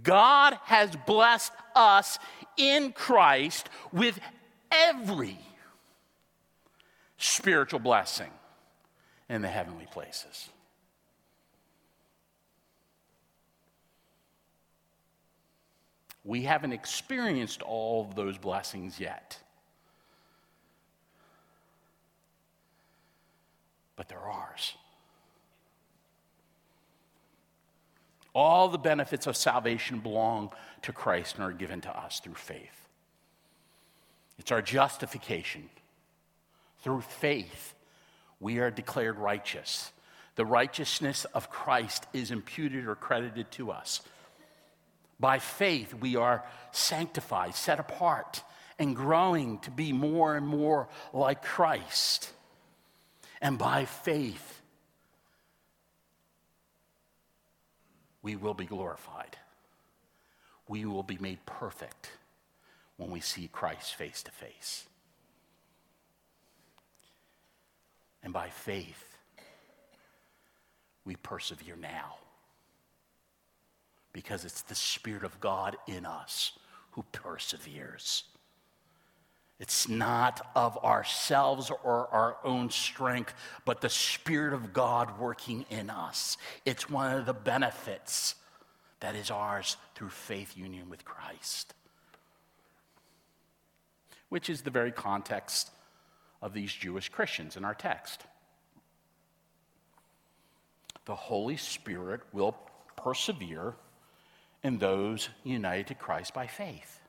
God 0.03 0.59
has 0.65 0.95
blessed 1.07 1.53
us 1.75 2.19
in 2.57 2.93
Christ 2.93 3.69
with 3.93 4.19
every 4.71 5.39
spiritual 7.17 7.81
blessing 7.81 8.31
in 9.29 9.43
the 9.43 9.49
heavenly 9.49 9.87
places. 9.91 10.49
We 16.25 16.43
haven't 16.43 16.73
experienced 16.73 17.63
all 17.63 18.05
of 18.05 18.15
those 18.15 18.37
blessings 18.37 19.01
yet. 19.01 19.39
But 23.97 24.09
they're 24.09 24.19
ours. 24.19 24.75
All 28.39 28.69
the 28.69 28.79
benefits 28.79 29.27
of 29.27 29.37
salvation 29.37 29.99
belong 29.99 30.53
to 30.83 30.93
Christ 30.93 31.35
and 31.35 31.45
are 31.45 31.51
given 31.51 31.81
to 31.81 31.91
us 31.91 32.21
through 32.21 32.37
faith. 32.37 32.89
It's 34.39 34.53
our 34.53 34.63
justification. 34.63 35.69
Through 36.85 37.01
faith, 37.01 37.75
we 38.39 38.59
are 38.59 38.71
declared 38.71 39.19
righteous. 39.19 39.91
The 40.37 40.47
righteousness 40.47 41.25
of 41.35 41.51
Christ 41.51 42.07
is 42.13 42.31
imputed 42.31 42.87
or 42.87 42.95
credited 42.95 43.51
to 43.51 43.73
us. 43.73 44.03
By 45.19 45.41
faith, 45.41 45.93
we 45.95 46.15
are 46.15 46.45
sanctified, 46.71 47.57
set 47.57 47.81
apart, 47.81 48.45
and 48.79 48.95
growing 48.95 49.59
to 49.63 49.73
be 49.73 49.93
more 49.93 50.37
and 50.37 50.47
more 50.47 50.89
like 51.13 51.43
Christ. 51.43 52.31
And 53.41 53.59
by 53.59 53.85
faith, 53.85 54.58
we 58.29 58.37
will 58.37 58.53
be 58.53 58.67
glorified. 58.67 59.39
We 60.69 60.85
will 60.85 61.03
be 61.03 61.17
made 61.17 61.47
perfect 61.47 62.11
when 62.99 63.11
we 63.11 63.21
see 63.21 63.49
Christ 63.51 63.95
face 63.95 64.23
to 64.23 64.31
face. 64.31 64.85
And 68.23 68.31
by 68.31 68.51
faith, 68.51 69.17
we 71.07 71.17
persevere 71.17 71.77
now 71.81 72.17
because 74.13 74.45
it's 74.45 74.61
the 74.61 74.75
Spirit 74.75 75.25
of 75.25 75.41
God 75.41 75.79
in 75.87 76.05
us 76.05 76.53
who 76.91 77.07
perseveres. 77.13 78.25
It's 79.61 79.89
not 79.89 80.41
of 80.55 80.77
ourselves 80.85 81.71
or 81.71 82.09
our 82.13 82.37
own 82.45 82.71
strength, 82.71 83.35
but 83.65 83.81
the 83.81 83.89
Spirit 83.89 84.53
of 84.53 84.73
God 84.73 85.19
working 85.19 85.67
in 85.69 85.91
us. 85.91 86.37
It's 86.65 86.89
one 86.89 87.17
of 87.17 87.27
the 87.27 87.35
benefits 87.35 88.37
that 89.01 89.17
is 89.17 89.31
ours 89.31 89.77
through 89.95 90.11
faith 90.11 90.57
union 90.57 90.89
with 90.89 91.05
Christ, 91.05 91.75
which 94.29 94.49
is 94.49 94.63
the 94.63 94.71
very 94.71 94.93
context 94.93 95.71
of 96.41 96.53
these 96.53 96.73
Jewish 96.73 97.09
Christians 97.09 97.57
in 97.57 97.65
our 97.65 97.75
text. 97.75 98.23
The 101.07 101.17
Holy 101.17 101.57
Spirit 101.57 102.21
will 102.33 102.57
persevere 102.97 103.75
in 104.63 104.79
those 104.79 105.31
united 105.43 105.89
to 105.89 105.95
Christ 105.95 106.35
by 106.35 106.47
faith. 106.47 107.01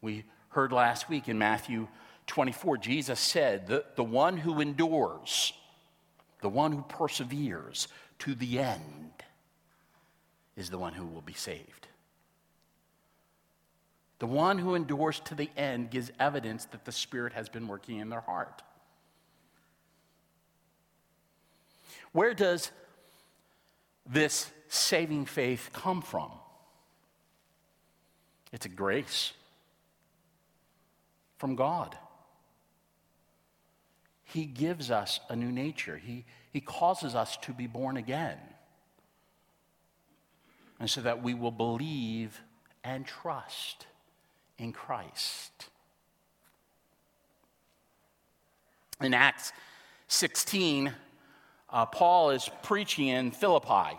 We 0.00 0.24
heard 0.50 0.72
last 0.72 1.08
week 1.08 1.28
in 1.28 1.38
Matthew 1.38 1.88
24, 2.26 2.78
Jesus 2.78 3.18
said 3.18 3.66
that 3.68 3.96
the 3.96 4.04
one 4.04 4.36
who 4.36 4.60
endures, 4.60 5.52
the 6.42 6.48
one 6.48 6.72
who 6.72 6.82
perseveres 6.82 7.88
to 8.20 8.34
the 8.34 8.58
end, 8.58 9.10
is 10.56 10.70
the 10.70 10.78
one 10.78 10.92
who 10.92 11.06
will 11.06 11.22
be 11.22 11.32
saved. 11.32 11.88
The 14.18 14.26
one 14.26 14.58
who 14.58 14.74
endures 14.74 15.18
to 15.20 15.34
the 15.34 15.50
end 15.56 15.90
gives 15.90 16.12
evidence 16.20 16.66
that 16.66 16.84
the 16.84 16.92
Spirit 16.92 17.32
has 17.32 17.48
been 17.48 17.66
working 17.66 17.98
in 17.98 18.10
their 18.10 18.20
heart. 18.20 18.62
Where 22.12 22.34
does 22.34 22.70
this 24.06 24.50
saving 24.68 25.24
faith 25.26 25.70
come 25.72 26.02
from? 26.02 26.30
It's 28.52 28.66
a 28.66 28.70
grace 28.70 29.32
from 31.40 31.56
God. 31.56 31.96
He 34.24 34.44
gives 34.44 34.90
us 34.90 35.18
a 35.30 35.34
new 35.34 35.50
nature, 35.50 35.96
He, 35.96 36.26
he 36.52 36.60
causes 36.60 37.14
us 37.14 37.38
to 37.38 37.52
be 37.52 37.66
born 37.66 37.96
again. 37.96 38.36
And 40.78 40.88
so 40.88 41.00
that 41.00 41.22
we 41.22 41.34
will 41.34 41.50
believe 41.50 42.40
and 42.84 43.06
trust 43.06 43.86
in 44.58 44.72
Christ. 44.72 45.68
In 49.00 49.14
Acts 49.14 49.52
16, 50.08 50.92
uh, 51.70 51.86
Paul 51.86 52.30
is 52.30 52.50
preaching 52.62 53.08
in 53.08 53.30
Philippi. 53.30 53.98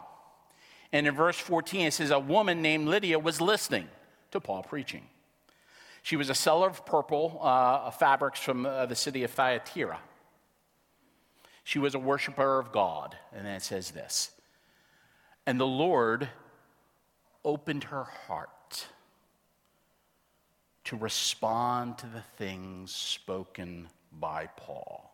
And 0.91 1.07
in 1.07 1.15
verse 1.15 1.37
14, 1.37 1.87
it 1.87 1.93
says, 1.93 2.11
A 2.11 2.19
woman 2.19 2.61
named 2.61 2.87
Lydia 2.87 3.17
was 3.17 3.41
listening 3.41 3.87
to 4.31 4.39
Paul 4.39 4.63
preaching. 4.63 5.07
She 6.01 6.15
was 6.15 6.29
a 6.29 6.35
seller 6.35 6.67
of 6.67 6.85
purple 6.85 7.39
uh, 7.41 7.91
fabrics 7.91 8.39
from 8.39 8.65
uh, 8.65 8.85
the 8.87 8.95
city 8.95 9.23
of 9.23 9.31
Thyatira. 9.31 9.99
She 11.63 11.79
was 11.79 11.93
a 11.93 11.99
worshiper 11.99 12.59
of 12.59 12.71
God. 12.71 13.15
And 13.33 13.45
then 13.45 13.55
it 13.55 13.61
says 13.61 13.91
this 13.91 14.31
And 15.45 15.59
the 15.59 15.67
Lord 15.67 16.29
opened 17.45 17.85
her 17.85 18.03
heart 18.03 18.87
to 20.85 20.97
respond 20.97 21.97
to 21.99 22.07
the 22.07 22.23
things 22.37 22.93
spoken 22.93 23.87
by 24.11 24.47
Paul. 24.57 25.13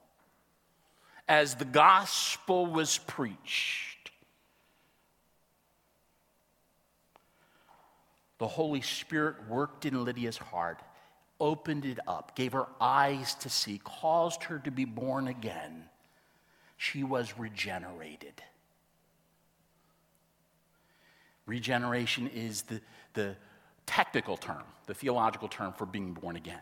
As 1.27 1.55
the 1.55 1.65
gospel 1.65 2.65
was 2.65 2.97
preached, 2.99 4.11
the 8.37 8.47
Holy 8.47 8.81
Spirit 8.81 9.35
worked 9.49 9.85
in 9.85 10.03
Lydia's 10.03 10.37
heart, 10.37 10.81
opened 11.39 11.85
it 11.85 11.99
up, 12.07 12.35
gave 12.35 12.53
her 12.53 12.67
eyes 12.79 13.35
to 13.35 13.49
see, 13.49 13.79
caused 13.83 14.43
her 14.43 14.59
to 14.59 14.71
be 14.71 14.85
born 14.85 15.27
again. 15.27 15.85
She 16.77 17.03
was 17.03 17.37
regenerated. 17.37 18.41
Regeneration 21.45 22.27
is 22.27 22.63
the, 22.63 22.81
the 23.13 23.35
technical 23.85 24.37
term, 24.37 24.63
the 24.85 24.93
theological 24.93 25.47
term 25.47 25.73
for 25.73 25.85
being 25.85 26.13
born 26.13 26.35
again. 26.35 26.59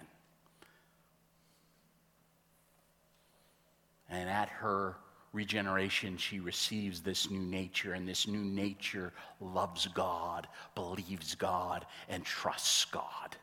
And 4.10 4.30
at 4.30 4.48
her 4.50 4.96
regeneration, 5.36 6.18
she 6.18 6.40
receives 6.40 7.02
this 7.02 7.30
new 7.30 7.42
nature, 7.42 7.94
and 7.94 8.08
this 8.08 8.28
new 8.28 8.44
nature 8.44 9.12
loves 9.42 9.88
God, 9.88 10.48
believes 10.74 11.36
God, 11.36 11.86
and 12.10 12.24
trusts 12.24 12.86
God. 12.86 13.36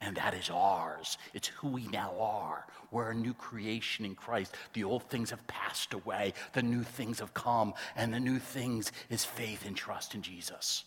And 0.00 0.16
that 0.16 0.34
is 0.34 0.50
ours. 0.50 1.18
It's 1.34 1.48
who 1.48 1.68
we 1.68 1.86
now 1.88 2.14
are. 2.18 2.66
We're 2.90 3.10
a 3.10 3.14
new 3.14 3.34
creation 3.34 4.04
in 4.04 4.14
Christ. 4.14 4.54
The 4.72 4.84
old 4.84 5.08
things 5.08 5.30
have 5.30 5.46
passed 5.46 5.94
away, 5.94 6.32
the 6.52 6.62
new 6.62 6.82
things 6.82 7.20
have 7.20 7.34
come, 7.34 7.74
and 7.94 8.12
the 8.12 8.20
new 8.20 8.38
things 8.38 8.90
is 9.10 9.24
faith 9.24 9.66
and 9.66 9.76
trust 9.76 10.14
in 10.14 10.22
Jesus. 10.22 10.84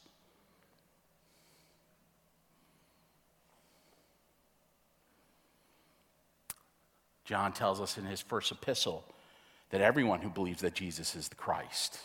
John 7.26 7.52
tells 7.52 7.82
us 7.82 7.98
in 7.98 8.06
his 8.06 8.22
first 8.22 8.52
epistle 8.52 9.04
that 9.69 9.82
everyone 9.82 10.21
who 10.21 10.30
believes 10.30 10.62
that 10.62 10.73
Jesus 10.73 11.15
is 11.15 11.27
the 11.27 11.36
Christ 11.36 11.99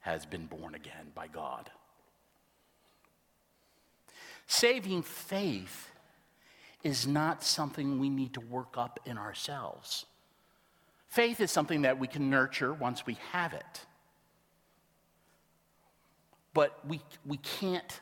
has 0.00 0.26
been 0.26 0.46
born 0.46 0.74
again 0.74 1.12
by 1.14 1.26
God. 1.26 1.70
Saving 4.46 5.02
faith 5.02 5.90
is 6.82 7.06
not 7.06 7.42
something 7.42 7.98
we 7.98 8.10
need 8.10 8.34
to 8.34 8.40
work 8.40 8.76
up 8.76 9.00
in 9.06 9.16
ourselves. 9.16 10.04
Faith 11.08 11.40
is 11.40 11.50
something 11.50 11.82
that 11.82 11.98
we 11.98 12.06
can 12.06 12.28
nurture 12.28 12.72
once 12.72 13.06
we 13.06 13.16
have 13.32 13.54
it. 13.54 13.86
But 16.52 16.78
we, 16.86 17.00
we 17.24 17.38
can't 17.38 18.00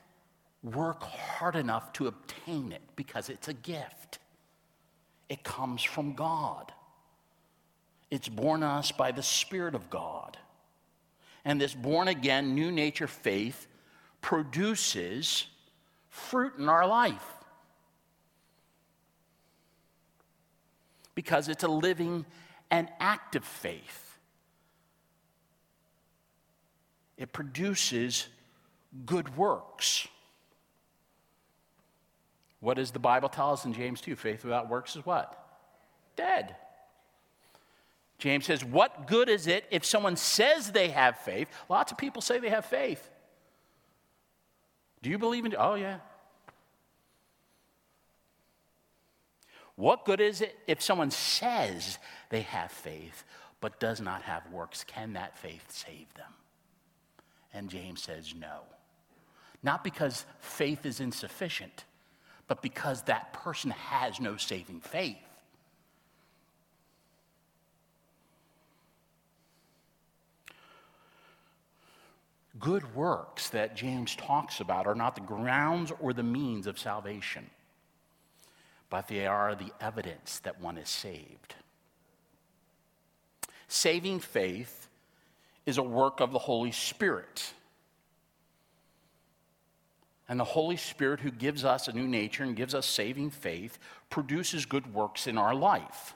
work 0.62 1.02
hard 1.02 1.56
enough 1.56 1.92
to 1.94 2.06
obtain 2.06 2.72
it 2.72 2.82
because 2.96 3.28
it's 3.28 3.48
a 3.48 3.54
gift. 3.54 4.18
It 5.28 5.44
comes 5.44 5.82
from 5.82 6.14
God. 6.14 6.72
It's 8.12 8.28
born 8.28 8.62
us 8.62 8.92
by 8.92 9.10
the 9.10 9.22
Spirit 9.22 9.74
of 9.74 9.88
God. 9.88 10.36
And 11.46 11.58
this 11.58 11.72
born 11.72 12.08
again, 12.08 12.54
new 12.54 12.70
nature 12.70 13.06
faith 13.06 13.66
produces 14.20 15.46
fruit 16.10 16.52
in 16.58 16.68
our 16.68 16.86
life. 16.86 17.24
Because 21.14 21.48
it's 21.48 21.64
a 21.64 21.68
living 21.68 22.26
and 22.70 22.90
active 23.00 23.46
faith. 23.46 24.18
It 27.16 27.32
produces 27.32 28.28
good 29.06 29.38
works. 29.38 30.06
What 32.60 32.74
does 32.74 32.90
the 32.90 32.98
Bible 32.98 33.30
tell 33.30 33.54
us 33.54 33.64
in 33.64 33.72
James 33.72 34.02
2? 34.02 34.16
Faith 34.16 34.44
without 34.44 34.68
works 34.68 34.96
is 34.96 35.06
what? 35.06 35.62
Dead. 36.14 36.56
James 38.22 38.46
says, 38.46 38.64
What 38.64 39.08
good 39.08 39.28
is 39.28 39.48
it 39.48 39.64
if 39.72 39.84
someone 39.84 40.14
says 40.14 40.70
they 40.70 40.90
have 40.90 41.18
faith? 41.18 41.48
Lots 41.68 41.90
of 41.90 41.98
people 41.98 42.22
say 42.22 42.38
they 42.38 42.50
have 42.50 42.64
faith. 42.64 43.10
Do 45.02 45.10
you 45.10 45.18
believe 45.18 45.44
in? 45.44 45.56
Oh, 45.58 45.74
yeah. 45.74 45.96
What 49.74 50.04
good 50.04 50.20
is 50.20 50.40
it 50.40 50.56
if 50.68 50.80
someone 50.80 51.10
says 51.10 51.98
they 52.28 52.42
have 52.42 52.70
faith 52.70 53.24
but 53.60 53.80
does 53.80 54.00
not 54.00 54.22
have 54.22 54.48
works? 54.52 54.84
Can 54.84 55.14
that 55.14 55.36
faith 55.36 55.64
save 55.72 56.14
them? 56.14 56.32
And 57.52 57.68
James 57.68 58.04
says 58.04 58.36
no. 58.38 58.60
Not 59.64 59.82
because 59.82 60.26
faith 60.38 60.86
is 60.86 61.00
insufficient, 61.00 61.86
but 62.46 62.62
because 62.62 63.02
that 63.02 63.32
person 63.32 63.72
has 63.72 64.20
no 64.20 64.36
saving 64.36 64.78
faith. 64.78 65.16
Good 72.62 72.94
works 72.94 73.50
that 73.50 73.76
James 73.76 74.16
talks 74.16 74.60
about 74.60 74.86
are 74.86 74.94
not 74.94 75.14
the 75.16 75.20
grounds 75.20 75.92
or 76.00 76.14
the 76.14 76.22
means 76.22 76.66
of 76.66 76.78
salvation, 76.78 77.50
but 78.88 79.08
they 79.08 79.26
are 79.26 79.54
the 79.54 79.72
evidence 79.80 80.38
that 80.44 80.60
one 80.60 80.78
is 80.78 80.88
saved. 80.88 81.56
Saving 83.68 84.20
faith 84.20 84.88
is 85.66 85.76
a 85.76 85.82
work 85.82 86.20
of 86.20 86.32
the 86.32 86.38
Holy 86.38 86.72
Spirit. 86.72 87.52
And 90.28 90.38
the 90.38 90.44
Holy 90.44 90.76
Spirit, 90.76 91.20
who 91.20 91.30
gives 91.30 91.64
us 91.64 91.88
a 91.88 91.92
new 91.92 92.06
nature 92.06 92.44
and 92.44 92.56
gives 92.56 92.74
us 92.74 92.86
saving 92.86 93.30
faith, 93.30 93.78
produces 94.08 94.66
good 94.66 94.94
works 94.94 95.26
in 95.26 95.36
our 95.36 95.54
life 95.54 96.14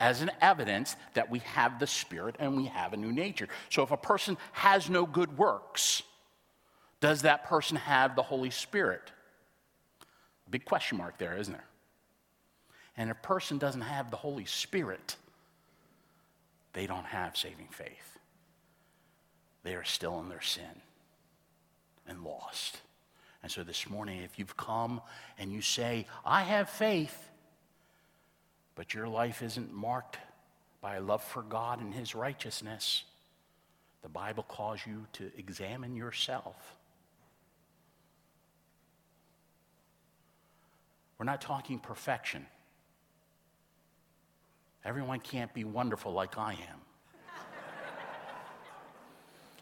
as 0.00 0.22
an 0.22 0.30
evidence 0.40 0.96
that 1.14 1.30
we 1.30 1.40
have 1.40 1.78
the 1.78 1.86
Spirit 1.86 2.36
and 2.38 2.56
we 2.56 2.64
have 2.64 2.92
a 2.92 2.96
new 2.96 3.12
nature. 3.12 3.48
So 3.68 3.82
if 3.82 3.90
a 3.90 3.96
person 3.96 4.38
has 4.52 4.88
no 4.88 5.06
good 5.06 5.36
works, 5.36 6.02
does 7.00 7.22
that 7.22 7.44
person 7.44 7.76
have 7.76 8.16
the 8.16 8.22
Holy 8.22 8.50
Spirit? 8.50 9.12
Big 10.50 10.64
question 10.64 10.98
mark 10.98 11.18
there, 11.18 11.36
isn't 11.36 11.52
there? 11.52 11.64
And 12.96 13.10
if 13.10 13.16
a 13.16 13.20
person 13.20 13.58
doesn't 13.58 13.82
have 13.82 14.10
the 14.10 14.16
Holy 14.16 14.46
Spirit, 14.46 15.16
they 16.72 16.86
don't 16.86 17.06
have 17.06 17.36
saving 17.36 17.68
faith. 17.70 18.18
They 19.62 19.74
are 19.74 19.84
still 19.84 20.18
in 20.20 20.28
their 20.28 20.40
sin 20.40 20.82
and 22.08 22.24
lost. 22.24 22.78
And 23.42 23.50
so 23.50 23.62
this 23.62 23.88
morning, 23.88 24.22
if 24.22 24.38
you've 24.38 24.56
come 24.56 25.00
and 25.38 25.52
you 25.52 25.62
say, 25.62 26.06
I 26.24 26.42
have 26.42 26.68
faith, 26.68 27.29
but 28.80 28.94
your 28.94 29.08
life 29.08 29.42
isn't 29.42 29.70
marked 29.70 30.16
by 30.80 30.94
a 30.94 31.02
love 31.02 31.22
for 31.22 31.42
God 31.42 31.82
and 31.82 31.92
His 31.92 32.14
righteousness, 32.14 33.04
the 34.00 34.08
Bible 34.08 34.42
calls 34.42 34.80
you 34.86 35.04
to 35.12 35.30
examine 35.36 35.94
yourself. 35.94 36.56
We're 41.18 41.26
not 41.26 41.42
talking 41.42 41.78
perfection. 41.78 42.46
Everyone 44.82 45.20
can't 45.20 45.52
be 45.52 45.64
wonderful 45.64 46.14
like 46.14 46.38
I 46.38 46.52
am. 46.52 46.80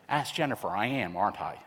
Ask 0.09 0.33
Jennifer, 0.33 0.69
I 0.69 0.87
am, 0.87 1.17
aren't 1.17 1.41
I? 1.41 1.59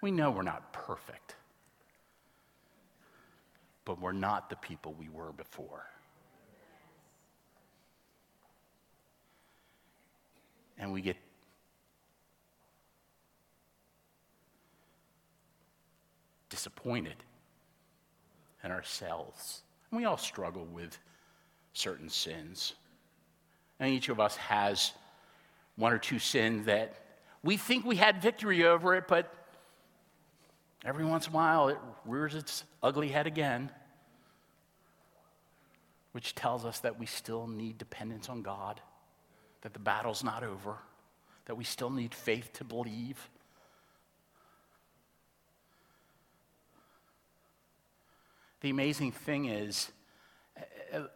We 0.00 0.10
know 0.10 0.30
we're 0.30 0.42
not 0.42 0.72
perfect, 0.72 1.36
but 3.84 4.00
we're 4.00 4.12
not 4.12 4.48
the 4.48 4.56
people 4.56 4.94
we 4.98 5.08
were 5.08 5.32
before. 5.32 5.84
And 10.78 10.92
we 10.92 11.02
get 11.02 11.16
disappointed 16.48 17.16
in 18.64 18.70
ourselves. 18.70 19.62
And 19.90 19.98
we 19.98 20.06
all 20.06 20.16
struggle 20.16 20.64
with 20.64 20.98
certain 21.74 22.08
sins. 22.08 22.74
And 23.78 23.90
each 23.90 24.08
of 24.08 24.20
us 24.20 24.36
has 24.36 24.92
one 25.76 25.92
or 25.92 25.98
two 25.98 26.18
sins 26.18 26.66
that 26.66 26.94
we 27.42 27.56
think 27.56 27.84
we 27.84 27.96
had 27.96 28.20
victory 28.20 28.64
over 28.64 28.94
it, 28.94 29.08
but 29.08 29.32
Every 30.84 31.04
once 31.04 31.26
in 31.26 31.32
a 31.32 31.36
while, 31.36 31.68
it 31.68 31.78
rears 32.06 32.34
its 32.34 32.64
ugly 32.82 33.08
head 33.08 33.26
again, 33.26 33.70
which 36.12 36.34
tells 36.34 36.64
us 36.64 36.80
that 36.80 36.98
we 36.98 37.06
still 37.06 37.46
need 37.46 37.76
dependence 37.76 38.28
on 38.28 38.42
God, 38.42 38.80
that 39.60 39.74
the 39.74 39.78
battle's 39.78 40.24
not 40.24 40.42
over, 40.42 40.76
that 41.44 41.54
we 41.54 41.64
still 41.64 41.90
need 41.90 42.14
faith 42.14 42.52
to 42.54 42.64
believe. 42.64 43.28
The 48.62 48.70
amazing 48.70 49.12
thing 49.12 49.46
is, 49.46 49.90
and 50.92 51.08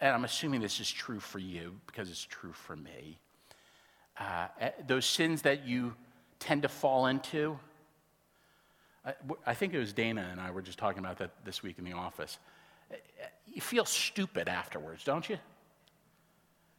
I'm 0.00 0.24
assuming 0.24 0.60
this 0.60 0.80
is 0.80 0.90
true 0.90 1.20
for 1.20 1.38
you 1.38 1.80
because 1.86 2.10
it's 2.10 2.24
true 2.24 2.52
for 2.52 2.74
me, 2.76 3.18
uh, 4.18 4.48
those 4.86 5.06
sins 5.06 5.42
that 5.42 5.64
you 5.64 5.94
tend 6.38 6.62
to 6.62 6.68
fall 6.68 7.06
into, 7.06 7.58
I, 9.46 9.54
think 9.54 9.74
it 9.74 9.78
was 9.78 9.92
Dana 9.92 10.28
and 10.30 10.40
I 10.40 10.52
were 10.52 10.62
just 10.62 10.78
talking 10.78 11.00
about 11.00 11.18
that 11.18 11.32
this 11.44 11.62
week 11.62 11.78
in 11.78 11.84
the 11.84 11.92
office. 11.92 12.38
you 13.46 13.60
feel 13.60 13.84
stupid 13.84 14.48
afterwards, 14.48 15.02
don't 15.02 15.28
you? 15.28 15.38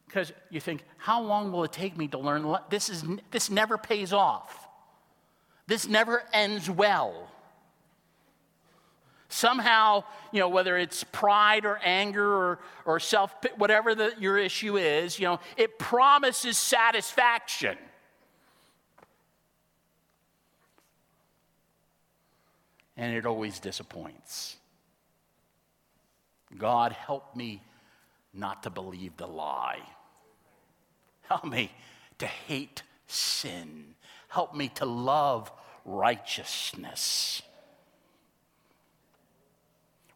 Because 0.06 0.32
you 0.48 0.60
think, 0.60 0.84
how 0.96 1.20
long 1.22 1.52
will 1.52 1.64
it 1.64 1.72
take 1.72 1.96
me 1.96 2.08
to 2.08 2.18
learn? 2.18 2.56
This, 2.70 2.88
is, 2.88 3.04
this 3.30 3.50
never 3.50 3.76
pays 3.76 4.12
off. 4.12 4.68
This 5.66 5.86
never 5.86 6.22
ends 6.32 6.70
well. 6.70 7.30
Somehow, 9.28 10.04
you 10.32 10.40
know, 10.40 10.48
whether 10.48 10.76
it's 10.78 11.02
pride 11.04 11.64
or 11.64 11.78
anger 11.82 12.26
or, 12.26 12.58
or 12.84 13.00
self, 13.00 13.34
whatever 13.56 13.94
the, 13.94 14.14
your 14.18 14.38
issue 14.38 14.76
is, 14.76 15.18
you 15.18 15.24
know, 15.24 15.40
it 15.56 15.78
promises 15.78 16.56
satisfaction. 16.56 17.76
And 22.96 23.14
it 23.14 23.26
always 23.26 23.58
disappoints. 23.58 24.56
God, 26.56 26.92
help 26.92 27.34
me 27.34 27.62
not 28.32 28.62
to 28.64 28.70
believe 28.70 29.16
the 29.16 29.26
lie. 29.26 29.80
Help 31.22 31.44
me 31.44 31.72
to 32.18 32.26
hate 32.26 32.82
sin. 33.06 33.94
Help 34.28 34.54
me 34.54 34.68
to 34.68 34.84
love 34.84 35.50
righteousness. 35.84 37.42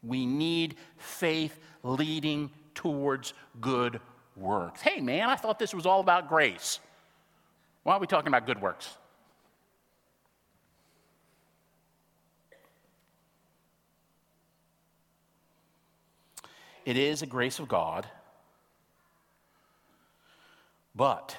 We 0.02 0.26
need 0.26 0.76
faith 0.96 1.58
leading 1.82 2.50
towards 2.74 3.34
good 3.60 4.00
works. 4.36 4.80
Hey, 4.80 5.00
man, 5.00 5.28
I 5.28 5.36
thought 5.36 5.58
this 5.58 5.74
was 5.74 5.86
all 5.86 6.00
about 6.00 6.28
grace. 6.28 6.78
Why 7.82 7.94
are 7.94 8.00
we 8.00 8.06
talking 8.06 8.28
about 8.28 8.46
good 8.46 8.60
works? 8.60 8.96
It 16.88 16.96
is 16.96 17.20
a 17.20 17.26
grace 17.26 17.58
of 17.58 17.68
God, 17.68 18.06
but 20.94 21.36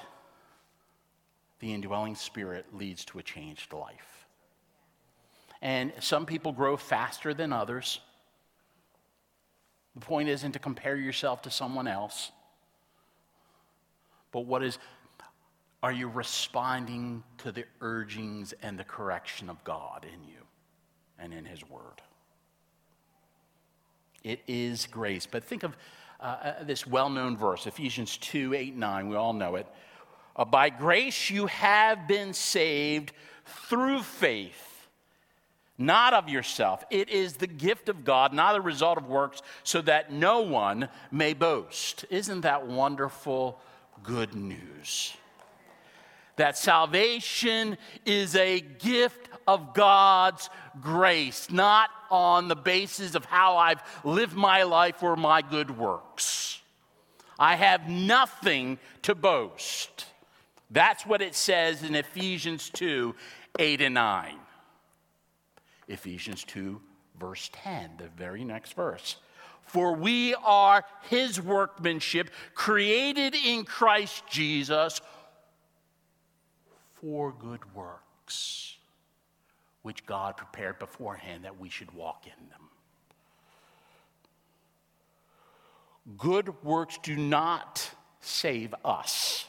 the 1.58 1.74
indwelling 1.74 2.14
spirit 2.14 2.66
leads 2.72 3.04
to 3.06 3.18
a 3.18 3.22
changed 3.24 3.72
life. 3.72 4.26
And 5.60 5.92
some 5.98 6.24
people 6.24 6.52
grow 6.52 6.76
faster 6.76 7.34
than 7.34 7.52
others. 7.52 7.98
The 9.96 10.02
point 10.02 10.28
isn't 10.28 10.52
to 10.52 10.60
compare 10.60 10.94
yourself 10.94 11.42
to 11.42 11.50
someone 11.50 11.88
else, 11.88 12.30
but 14.30 14.46
what 14.46 14.62
is, 14.62 14.78
are 15.82 15.90
you 15.90 16.06
responding 16.06 17.24
to 17.38 17.50
the 17.50 17.64
urgings 17.80 18.54
and 18.62 18.78
the 18.78 18.84
correction 18.84 19.50
of 19.50 19.64
God 19.64 20.04
in 20.04 20.22
you 20.28 20.42
and 21.18 21.34
in 21.34 21.44
His 21.44 21.68
Word? 21.68 22.02
It 24.22 24.40
is 24.46 24.86
grace. 24.86 25.26
But 25.26 25.44
think 25.44 25.62
of 25.62 25.76
uh, 26.20 26.24
uh 26.24 26.64
this 26.64 26.86
well 26.86 27.10
known 27.10 27.36
verse, 27.36 27.66
Ephesians 27.66 28.16
2 28.18 28.54
8 28.54 28.76
9. 28.76 29.08
We 29.08 29.16
all 29.16 29.32
know 29.32 29.56
it. 29.56 29.66
Uh, 30.36 30.44
By 30.44 30.70
grace 30.70 31.30
you 31.30 31.46
have 31.46 32.06
been 32.06 32.32
saved 32.32 33.12
through 33.44 34.02
faith, 34.02 34.88
not 35.78 36.14
of 36.14 36.28
yourself. 36.28 36.84
It 36.90 37.08
is 37.08 37.34
the 37.34 37.46
gift 37.46 37.88
of 37.88 38.04
God, 38.04 38.32
not 38.32 38.56
a 38.56 38.60
result 38.60 38.98
of 38.98 39.08
works, 39.08 39.42
so 39.64 39.80
that 39.82 40.12
no 40.12 40.40
one 40.40 40.88
may 41.10 41.32
boast. 41.32 42.04
Isn't 42.10 42.42
that 42.42 42.66
wonderful 42.66 43.60
good 44.02 44.34
news? 44.34 45.14
That 46.36 46.56
salvation 46.56 47.76
is 48.06 48.34
a 48.34 48.60
gift 48.60 49.28
of 49.46 49.74
God's 49.74 50.50
grace, 50.80 51.50
not 51.50 51.90
on 52.10 52.48
the 52.48 52.56
basis 52.56 53.14
of 53.14 53.24
how 53.24 53.56
I've 53.56 53.82
lived 54.04 54.34
my 54.34 54.62
life 54.64 55.02
or 55.02 55.16
my 55.16 55.42
good 55.42 55.76
works. 55.76 56.60
I 57.38 57.56
have 57.56 57.88
nothing 57.88 58.78
to 59.02 59.14
boast. 59.14 60.06
That's 60.70 61.06
what 61.06 61.22
it 61.22 61.34
says 61.34 61.82
in 61.82 61.94
Ephesians 61.94 62.70
2 62.70 63.14
8 63.58 63.80
and 63.80 63.94
9. 63.94 64.36
Ephesians 65.88 66.44
2, 66.44 66.80
verse 67.18 67.50
10, 67.52 67.90
the 67.98 68.08
very 68.16 68.44
next 68.44 68.74
verse. 68.74 69.16
For 69.62 69.94
we 69.94 70.34
are 70.36 70.84
his 71.08 71.40
workmanship, 71.40 72.30
created 72.54 73.34
in 73.34 73.64
Christ 73.64 74.22
Jesus 74.28 75.00
for 77.00 77.32
good 77.32 77.74
works 77.74 78.69
which 79.82 80.04
God 80.06 80.36
prepared 80.36 80.78
beforehand 80.78 81.44
that 81.44 81.58
we 81.58 81.68
should 81.68 81.92
walk 81.92 82.26
in 82.26 82.48
them. 82.48 82.60
Good 86.18 86.62
works 86.62 86.98
do 87.02 87.16
not 87.16 87.90
save 88.20 88.74
us, 88.84 89.46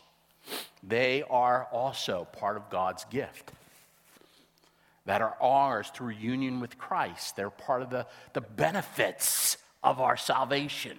they 0.84 1.24
are 1.30 1.68
also 1.72 2.28
part 2.32 2.58
of 2.58 2.70
God's 2.70 3.06
gift 3.06 3.52
that 5.06 5.22
are 5.22 5.36
ours 5.42 5.92
through 5.94 6.12
union 6.12 6.60
with 6.60 6.78
Christ. 6.78 7.36
They're 7.36 7.50
part 7.50 7.82
of 7.82 7.90
the, 7.90 8.06
the 8.34 8.42
benefits 8.42 9.58
of 9.84 10.00
our 10.00 10.16
salvation, 10.16 10.98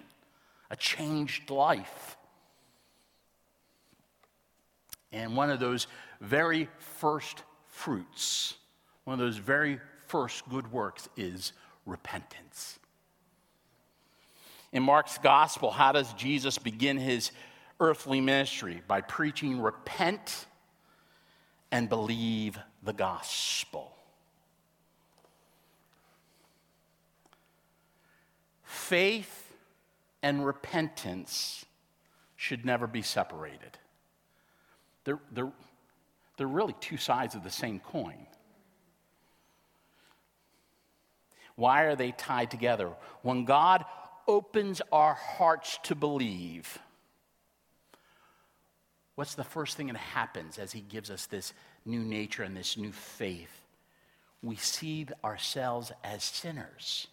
a 0.69 0.75
changed 0.75 1.49
life. 1.49 2.17
And 5.11 5.35
one 5.35 5.49
of 5.49 5.59
those 5.59 5.87
very 6.19 6.67
first 6.79 7.43
fruits 7.67 8.55
one 9.05 9.15
of 9.15 9.19
those 9.19 9.37
very 9.37 9.79
first 10.07 10.47
good 10.49 10.71
works 10.71 11.09
is 11.17 11.53
repentance. 11.85 12.79
In 14.71 14.83
Mark's 14.83 15.17
gospel, 15.17 15.71
how 15.71 15.91
does 15.91 16.11
Jesus 16.13 16.57
begin 16.57 16.97
his 16.97 17.31
earthly 17.79 18.21
ministry? 18.21 18.81
By 18.87 19.01
preaching, 19.01 19.59
repent 19.59 20.45
and 21.71 21.89
believe 21.89 22.57
the 22.83 22.93
gospel. 22.93 23.91
Faith 28.63 29.53
and 30.21 30.45
repentance 30.45 31.65
should 32.35 32.65
never 32.65 32.87
be 32.87 33.01
separated. 33.01 33.77
They're, 35.03 35.19
they're, 35.31 35.51
they're 36.37 36.47
really 36.47 36.75
two 36.79 36.97
sides 36.97 37.35
of 37.35 37.43
the 37.43 37.49
same 37.49 37.79
coin. 37.79 38.25
Why 41.55 41.83
are 41.83 41.95
they 41.95 42.11
tied 42.11 42.51
together? 42.51 42.89
When 43.21 43.45
God 43.45 43.85
opens 44.27 44.81
our 44.91 45.13
hearts 45.13 45.79
to 45.83 45.95
believe, 45.95 46.79
what's 49.15 49.35
the 49.35 49.43
first 49.43 49.77
thing 49.77 49.87
that 49.87 49.97
happens 49.97 50.57
as 50.57 50.71
He 50.71 50.81
gives 50.81 51.11
us 51.11 51.25
this 51.25 51.53
new 51.85 51.99
nature 51.99 52.43
and 52.43 52.55
this 52.57 52.77
new 52.77 52.91
faith? 52.91 53.61
We 54.41 54.55
see 54.55 55.07
ourselves 55.23 55.91
as 56.03 56.23
sinners. 56.23 57.07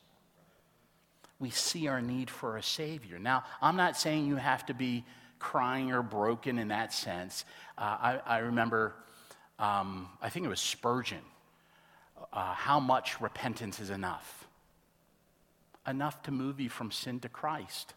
We 1.39 1.51
see 1.51 1.87
our 1.87 2.03
need 2.03 2.29
for 2.29 2.57
a 2.57 2.63
Savior. 2.63 3.19
Now, 3.19 3.45
I'm 3.63 3.77
not 3.77 3.97
saying 3.97 4.27
you 4.27 4.37
have 4.37 4.67
to 4.67 4.75
be 4.75 5.05
crying 5.39 5.93
or 5.93 6.03
broken 6.03 6.59
in 6.59 6.69
that 6.69 6.93
sense. 6.93 7.45
Uh, 7.79 7.83
I, 7.83 8.21
I, 8.27 8.39
remember, 8.39 8.95
um, 9.59 10.09
I 10.21 10.29
think 10.29 10.45
it 10.45 10.51
was 10.51 10.61
Spurgeon 10.61 11.23
uh, 12.33 12.55
how 12.55 12.81
much 12.81 13.21
repentance 13.21 13.81
is 13.81 13.91
enough. 13.91 14.47
Enough 15.87 16.23
to 16.23 16.31
move 16.31 16.61
you 16.61 16.69
from 16.69 16.91
sin 16.91 17.21
to 17.21 17.29
Christ. 17.29 17.95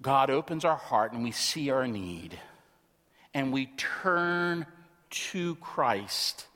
God 0.00 0.30
opens 0.30 0.64
our 0.64 0.76
heart 0.76 1.12
and 1.12 1.24
we 1.24 1.32
see 1.32 1.70
our 1.70 1.86
need, 1.86 2.38
and 3.34 3.52
we 3.52 3.66
turn 3.76 4.66
to 5.10 5.56
Christ, 5.56 6.46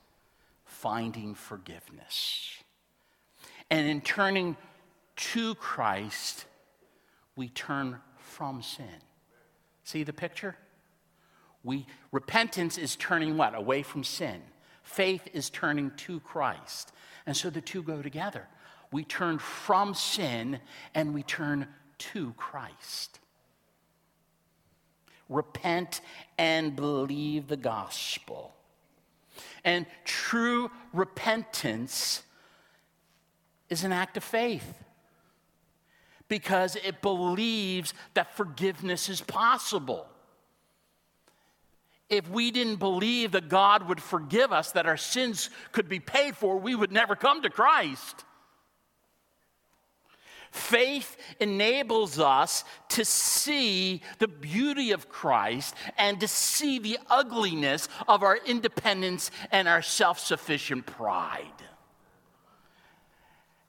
finding 0.64 1.34
forgiveness. 1.34 2.62
And 3.70 3.88
in 3.88 4.00
turning 4.00 4.56
to 5.16 5.54
Christ, 5.56 6.44
we 7.42 7.48
turn 7.48 7.98
from 8.18 8.62
sin. 8.62 9.02
See 9.82 10.04
the 10.04 10.12
picture? 10.12 10.54
We 11.64 11.88
repentance 12.12 12.78
is 12.78 12.94
turning 12.94 13.36
what? 13.36 13.56
Away 13.56 13.82
from 13.82 14.04
sin. 14.04 14.40
Faith 14.84 15.26
is 15.32 15.50
turning 15.50 15.90
to 15.96 16.20
Christ. 16.20 16.92
And 17.26 17.36
so 17.36 17.50
the 17.50 17.60
two 17.60 17.82
go 17.82 18.00
together. 18.00 18.46
We 18.92 19.02
turn 19.02 19.40
from 19.40 19.92
sin 19.94 20.60
and 20.94 21.12
we 21.12 21.24
turn 21.24 21.66
to 22.12 22.32
Christ. 22.36 23.18
Repent 25.28 26.00
and 26.38 26.76
believe 26.76 27.48
the 27.48 27.56
gospel. 27.56 28.54
And 29.64 29.86
true 30.04 30.70
repentance 30.92 32.22
is 33.68 33.82
an 33.82 33.90
act 33.90 34.16
of 34.16 34.22
faith 34.22 34.78
because 36.32 36.76
it 36.76 37.02
believes 37.02 37.92
that 38.14 38.34
forgiveness 38.34 39.10
is 39.10 39.20
possible. 39.20 40.06
if 42.08 42.26
we 42.30 42.50
didn't 42.50 42.76
believe 42.76 43.32
that 43.32 43.50
God 43.50 43.86
would 43.86 44.00
forgive 44.00 44.50
us, 44.50 44.72
that 44.72 44.86
our 44.86 44.96
sins 44.96 45.50
could 45.72 45.90
be 45.90 46.00
paid 46.00 46.34
for, 46.34 46.58
we 46.58 46.74
would 46.74 46.90
never 46.90 47.14
come 47.16 47.42
to 47.42 47.50
Christ. 47.50 48.24
Faith 50.50 51.18
enables 51.38 52.18
us 52.18 52.64
to 52.88 53.04
see 53.04 54.00
the 54.18 54.28
beauty 54.28 54.92
of 54.92 55.10
Christ 55.10 55.74
and 55.98 56.18
to 56.20 56.28
see 56.28 56.78
the 56.78 56.98
ugliness 57.10 57.90
of 58.08 58.22
our 58.22 58.38
independence 58.46 59.30
and 59.50 59.68
our 59.68 59.82
self 59.82 60.18
sufficient 60.18 60.86
pride. 60.86 61.60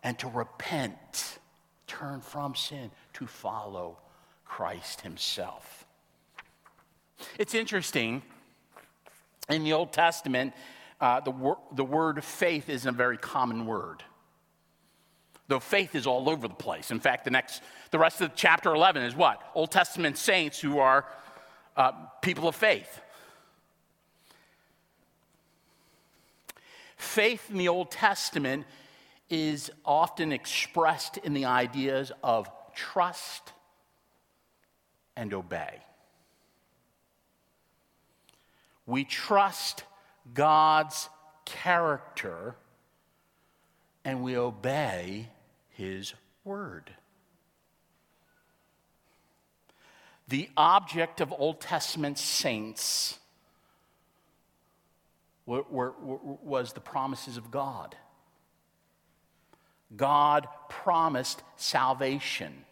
And 0.01 0.17
to 0.19 0.29
repent, 0.29 1.39
turn 1.99 2.21
from 2.21 2.55
sin, 2.55 2.91
to 3.13 3.27
follow 3.27 3.97
Christ 4.45 5.01
Himself. 5.01 5.85
It's 7.37 7.53
interesting, 7.53 8.21
in 9.49 9.63
the 9.63 9.73
Old 9.73 9.93
Testament, 9.93 10.53
uh, 10.99 11.19
the, 11.19 11.31
wor- 11.31 11.59
the 11.73 11.83
word 11.83 12.23
faith 12.23 12.69
isn't 12.69 12.89
a 12.89 12.97
very 12.97 13.17
common 13.17 13.65
word 13.65 14.03
though 15.47 15.59
faith 15.59 15.95
is 15.95 16.07
all 16.07 16.29
over 16.29 16.47
the 16.47 16.53
place. 16.53 16.91
In 16.91 16.99
fact, 16.99 17.25
the 17.25 17.31
next, 17.31 17.61
the 17.91 17.99
rest 17.99 18.21
of 18.21 18.31
chapter 18.35 18.73
11 18.73 19.03
is 19.03 19.15
what? 19.15 19.41
Old 19.53 19.71
Testament 19.71 20.17
saints 20.17 20.59
who 20.59 20.79
are 20.79 21.05
uh, 21.75 21.91
people 22.21 22.47
of 22.47 22.55
faith. 22.55 23.01
Faith 26.95 27.49
in 27.51 27.57
the 27.57 27.67
Old 27.67 27.91
Testament 27.91 28.65
is 29.29 29.71
often 29.85 30.31
expressed 30.31 31.17
in 31.17 31.33
the 31.33 31.45
ideas 31.45 32.11
of 32.23 32.49
trust 32.73 33.51
and 35.15 35.33
obey. 35.33 35.79
We 38.85 39.05
trust 39.05 39.83
God's 40.33 41.09
character 41.45 42.55
and 44.03 44.21
we 44.21 44.37
obey 44.37 45.29
his 45.69 46.13
word. 46.43 46.91
The 50.27 50.49
object 50.57 51.21
of 51.21 51.33
Old 51.37 51.61
Testament 51.61 52.17
saints 52.17 53.19
was 55.45 56.73
the 56.73 56.79
promises 56.79 57.37
of 57.37 57.51
God. 57.51 57.95
God 59.95 60.47
promised 60.69 61.43
salvation. 61.55 62.65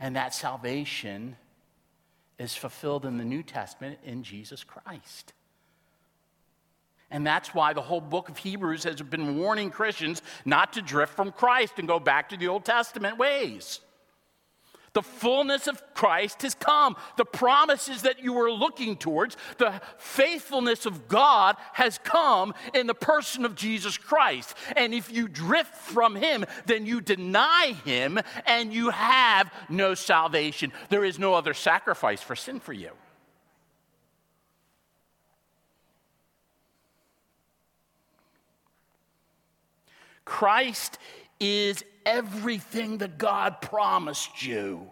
And 0.00 0.16
that 0.16 0.34
salvation 0.34 1.36
is 2.38 2.54
fulfilled 2.54 3.04
in 3.04 3.18
the 3.18 3.24
New 3.24 3.42
Testament 3.42 3.98
in 4.04 4.22
Jesus 4.22 4.62
Christ. 4.62 5.32
And 7.10 7.26
that's 7.26 7.54
why 7.54 7.72
the 7.72 7.82
whole 7.82 8.00
book 8.00 8.28
of 8.28 8.36
Hebrews 8.36 8.84
has 8.84 9.00
been 9.00 9.38
warning 9.38 9.70
Christians 9.70 10.22
not 10.44 10.74
to 10.74 10.82
drift 10.82 11.14
from 11.14 11.32
Christ 11.32 11.74
and 11.78 11.88
go 11.88 11.98
back 11.98 12.28
to 12.28 12.36
the 12.36 12.48
Old 12.48 12.64
Testament 12.64 13.18
ways. 13.18 13.80
The 14.98 15.02
fullness 15.02 15.68
of 15.68 15.80
Christ 15.94 16.42
has 16.42 16.56
come. 16.56 16.96
The 17.16 17.24
promises 17.24 18.02
that 18.02 18.20
you 18.20 18.32
were 18.32 18.50
looking 18.50 18.96
towards, 18.96 19.36
the 19.56 19.80
faithfulness 19.96 20.86
of 20.86 21.06
God 21.06 21.54
has 21.74 21.98
come 21.98 22.52
in 22.74 22.88
the 22.88 22.94
person 22.94 23.44
of 23.44 23.54
Jesus 23.54 23.96
Christ. 23.96 24.56
And 24.76 24.92
if 24.92 25.12
you 25.12 25.28
drift 25.28 25.72
from 25.72 26.16
Him, 26.16 26.44
then 26.66 26.84
you 26.84 27.00
deny 27.00 27.76
Him 27.84 28.18
and 28.44 28.74
you 28.74 28.90
have 28.90 29.52
no 29.68 29.94
salvation. 29.94 30.72
There 30.88 31.04
is 31.04 31.16
no 31.16 31.32
other 31.32 31.54
sacrifice 31.54 32.20
for 32.20 32.34
sin 32.34 32.58
for 32.58 32.72
you. 32.72 32.90
Christ 40.24 40.98
is 41.40 41.84
everything 42.04 42.98
that 42.98 43.18
God 43.18 43.60
promised 43.60 44.42
you. 44.42 44.90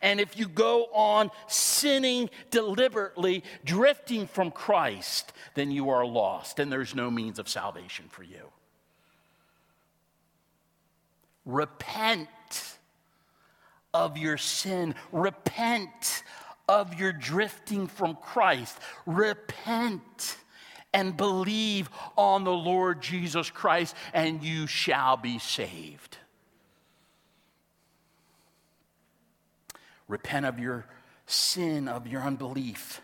And 0.00 0.20
if 0.20 0.38
you 0.38 0.48
go 0.48 0.86
on 0.92 1.30
sinning 1.46 2.30
deliberately, 2.50 3.44
drifting 3.64 4.26
from 4.26 4.50
Christ, 4.50 5.32
then 5.54 5.70
you 5.70 5.90
are 5.90 6.04
lost 6.04 6.58
and 6.58 6.72
there's 6.72 6.94
no 6.94 7.10
means 7.10 7.38
of 7.38 7.48
salvation 7.48 8.06
for 8.08 8.22
you. 8.22 8.50
Repent 11.44 12.28
of 13.94 14.16
your 14.16 14.38
sin. 14.38 14.94
Repent 15.10 16.22
of 16.68 16.98
your 16.98 17.12
drifting 17.12 17.86
from 17.86 18.16
Christ. 18.16 18.78
Repent 19.06 20.36
and 20.92 21.16
believe 21.16 21.88
on 22.16 22.44
the 22.44 22.52
Lord 22.52 23.00
Jesus 23.00 23.50
Christ, 23.50 23.96
and 24.12 24.42
you 24.42 24.66
shall 24.66 25.16
be 25.16 25.38
saved. 25.38 26.18
Repent 30.08 30.44
of 30.44 30.58
your 30.58 30.86
sin, 31.26 31.88
of 31.88 32.06
your 32.06 32.22
unbelief. 32.22 33.00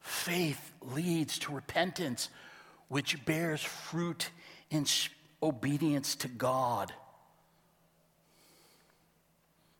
Faith 0.00 0.72
leads 0.80 1.38
to 1.40 1.52
repentance, 1.52 2.30
which 2.88 3.24
bears 3.26 3.62
fruit 3.62 4.30
in 4.70 4.86
obedience 5.42 6.16
to 6.16 6.28
God. 6.28 6.92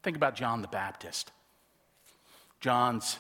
Think 0.03 0.17
about 0.17 0.37
John 0.37 0.61
the 0.61 0.69
Baptist. 0.69 1.33
John's 2.61 3.19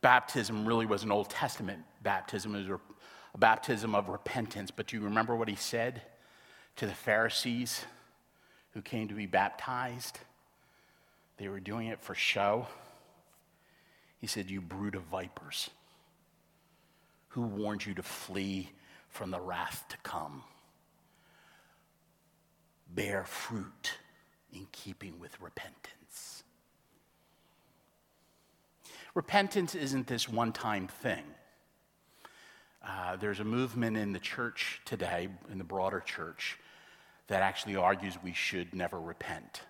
baptism 0.00 0.66
really 0.66 0.86
was 0.86 1.02
an 1.02 1.12
Old 1.12 1.28
Testament 1.28 1.84
baptism, 2.02 2.54
is 2.54 2.68
a 2.68 3.38
baptism 3.38 3.94
of 3.94 4.08
repentance. 4.08 4.70
But 4.70 4.88
do 4.88 4.96
you 4.96 5.02
remember 5.02 5.36
what 5.36 5.48
he 5.48 5.56
said 5.56 6.02
to 6.76 6.86
the 6.86 6.94
Pharisees 6.94 7.84
who 8.72 8.82
came 8.82 9.08
to 9.08 9.14
be 9.14 9.26
baptized? 9.26 10.18
They 11.36 11.48
were 11.48 11.60
doing 11.60 11.88
it 11.88 12.02
for 12.02 12.14
show. 12.14 12.66
He 14.18 14.26
said, 14.26 14.50
You 14.50 14.60
brood 14.60 14.94
of 14.94 15.02
vipers, 15.02 15.70
who 17.28 17.42
warned 17.42 17.86
you 17.86 17.94
to 17.94 18.02
flee 18.02 18.70
from 19.08 19.30
the 19.30 19.40
wrath 19.40 19.84
to 19.90 19.96
come? 19.98 20.42
Bear 22.94 23.24
fruit 23.24 23.98
in 24.52 24.66
keeping 24.72 25.20
with 25.20 25.40
repentance. 25.40 26.42
Repentance 29.14 29.74
isn't 29.74 30.06
this 30.06 30.28
one 30.28 30.52
time 30.52 30.88
thing. 30.88 31.24
Uh, 33.08 33.16
there's 33.16 33.40
a 33.40 33.44
movement 33.44 33.96
in 33.96 34.12
the 34.12 34.18
church 34.18 34.82
today, 34.84 35.28
in 35.50 35.56
the 35.56 35.64
broader 35.64 36.00
church, 36.00 36.58
that 37.28 37.40
actually 37.40 37.74
argues 37.74 38.18
we 38.22 38.34
should 38.34 38.74
never 38.74 39.00
repent. 39.00 39.62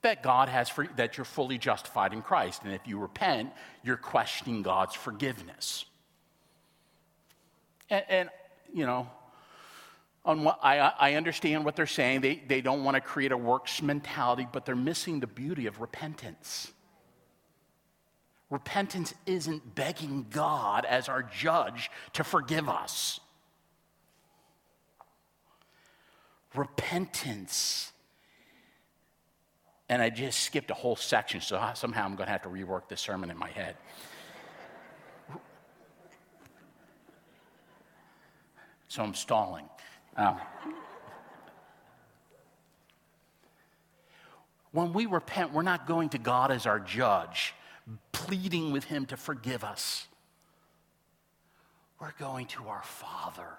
That 0.00 0.22
God 0.22 0.48
has, 0.48 0.70
free, 0.70 0.88
that 0.96 1.18
you're 1.18 1.26
fully 1.26 1.58
justified 1.58 2.14
in 2.14 2.22
Christ. 2.22 2.62
And 2.64 2.72
if 2.72 2.80
you 2.86 2.98
repent, 2.98 3.52
you're 3.82 3.98
questioning 3.98 4.62
God's 4.62 4.94
forgiveness. 4.94 5.84
And, 7.90 8.04
and 8.08 8.30
you 8.72 8.86
know, 8.86 9.10
on 10.24 10.42
what, 10.42 10.58
I, 10.62 10.78
I 10.78 11.14
understand 11.14 11.66
what 11.66 11.76
they're 11.76 11.86
saying. 11.86 12.22
They, 12.22 12.42
they 12.46 12.62
don't 12.62 12.82
want 12.82 12.94
to 12.94 13.02
create 13.02 13.32
a 13.32 13.36
works 13.36 13.82
mentality, 13.82 14.46
but 14.50 14.64
they're 14.64 14.74
missing 14.74 15.20
the 15.20 15.26
beauty 15.26 15.66
of 15.66 15.82
repentance. 15.82 16.72
Repentance 18.50 19.12
isn't 19.26 19.74
begging 19.74 20.26
God 20.30 20.86
as 20.86 21.08
our 21.08 21.22
judge 21.22 21.90
to 22.14 22.24
forgive 22.24 22.68
us. 22.68 23.20
Repentance. 26.54 27.92
And 29.90 30.00
I 30.00 30.08
just 30.08 30.40
skipped 30.40 30.70
a 30.70 30.74
whole 30.74 30.96
section, 30.96 31.40
so 31.42 31.62
somehow 31.74 32.04
I'm 32.04 32.16
going 32.16 32.26
to 32.26 32.32
have 32.32 32.42
to 32.42 32.48
rework 32.48 32.88
this 32.88 33.00
sermon 33.00 33.30
in 33.30 33.36
my 33.36 33.50
head. 33.50 33.76
So 38.88 39.02
I'm 39.02 39.14
stalling. 39.14 39.68
Um, 40.16 40.38
when 44.72 44.94
we 44.94 45.04
repent, 45.04 45.52
we're 45.52 45.62
not 45.62 45.86
going 45.86 46.08
to 46.10 46.18
God 46.18 46.50
as 46.50 46.64
our 46.64 46.80
judge 46.80 47.54
pleading 48.12 48.72
with 48.72 48.84
Him 48.84 49.06
to 49.06 49.16
forgive 49.16 49.64
us. 49.64 50.06
We're 52.00 52.12
going 52.18 52.46
to 52.46 52.68
our 52.68 52.82
Father 52.82 53.58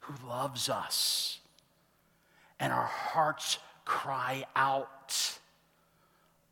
who 0.00 0.28
loves 0.28 0.68
us. 0.68 1.38
And 2.58 2.72
our 2.72 2.86
hearts 2.86 3.58
cry 3.84 4.44
out, 4.54 5.38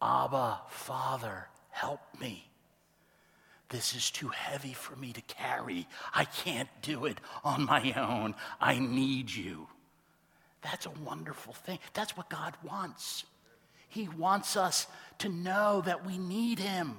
Abba, 0.01 0.61
Father, 0.68 1.49
help 1.70 2.01
me. 2.20 2.44
This 3.68 3.94
is 3.94 4.11
too 4.11 4.28
heavy 4.28 4.72
for 4.72 4.96
me 4.96 5.12
to 5.12 5.20
carry. 5.22 5.86
I 6.14 6.24
can't 6.24 6.68
do 6.80 7.05
it 7.05 7.18
on 7.44 7.66
my 7.66 7.92
own. 7.92 8.34
I 8.61 8.78
need 8.78 9.30
you. 9.30 9.68
That's 10.62 10.86
a 10.86 10.90
wonderful 11.05 11.53
thing. 11.53 11.78
That's 11.92 12.16
what 12.16 12.30
God 12.30 12.55
wants. 12.62 13.24
He 13.89 14.09
wants 14.09 14.57
us 14.57 14.86
to 15.18 15.28
know 15.28 15.82
that 15.84 16.07
we 16.07 16.18
need 16.18 16.59
Him. 16.59 16.97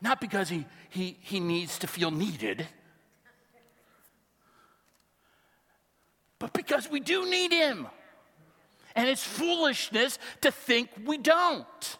Not 0.00 0.20
because 0.20 0.48
he, 0.48 0.66
he, 0.90 1.16
he 1.20 1.40
needs 1.40 1.78
to 1.80 1.86
feel 1.86 2.10
needed, 2.10 2.66
but 6.38 6.52
because 6.52 6.88
we 6.88 7.00
do 7.00 7.28
need 7.28 7.52
Him. 7.52 7.88
And 8.94 9.08
it's 9.08 9.24
foolishness 9.24 10.18
to 10.40 10.50
think 10.50 10.90
we 11.04 11.18
don't. 11.18 11.98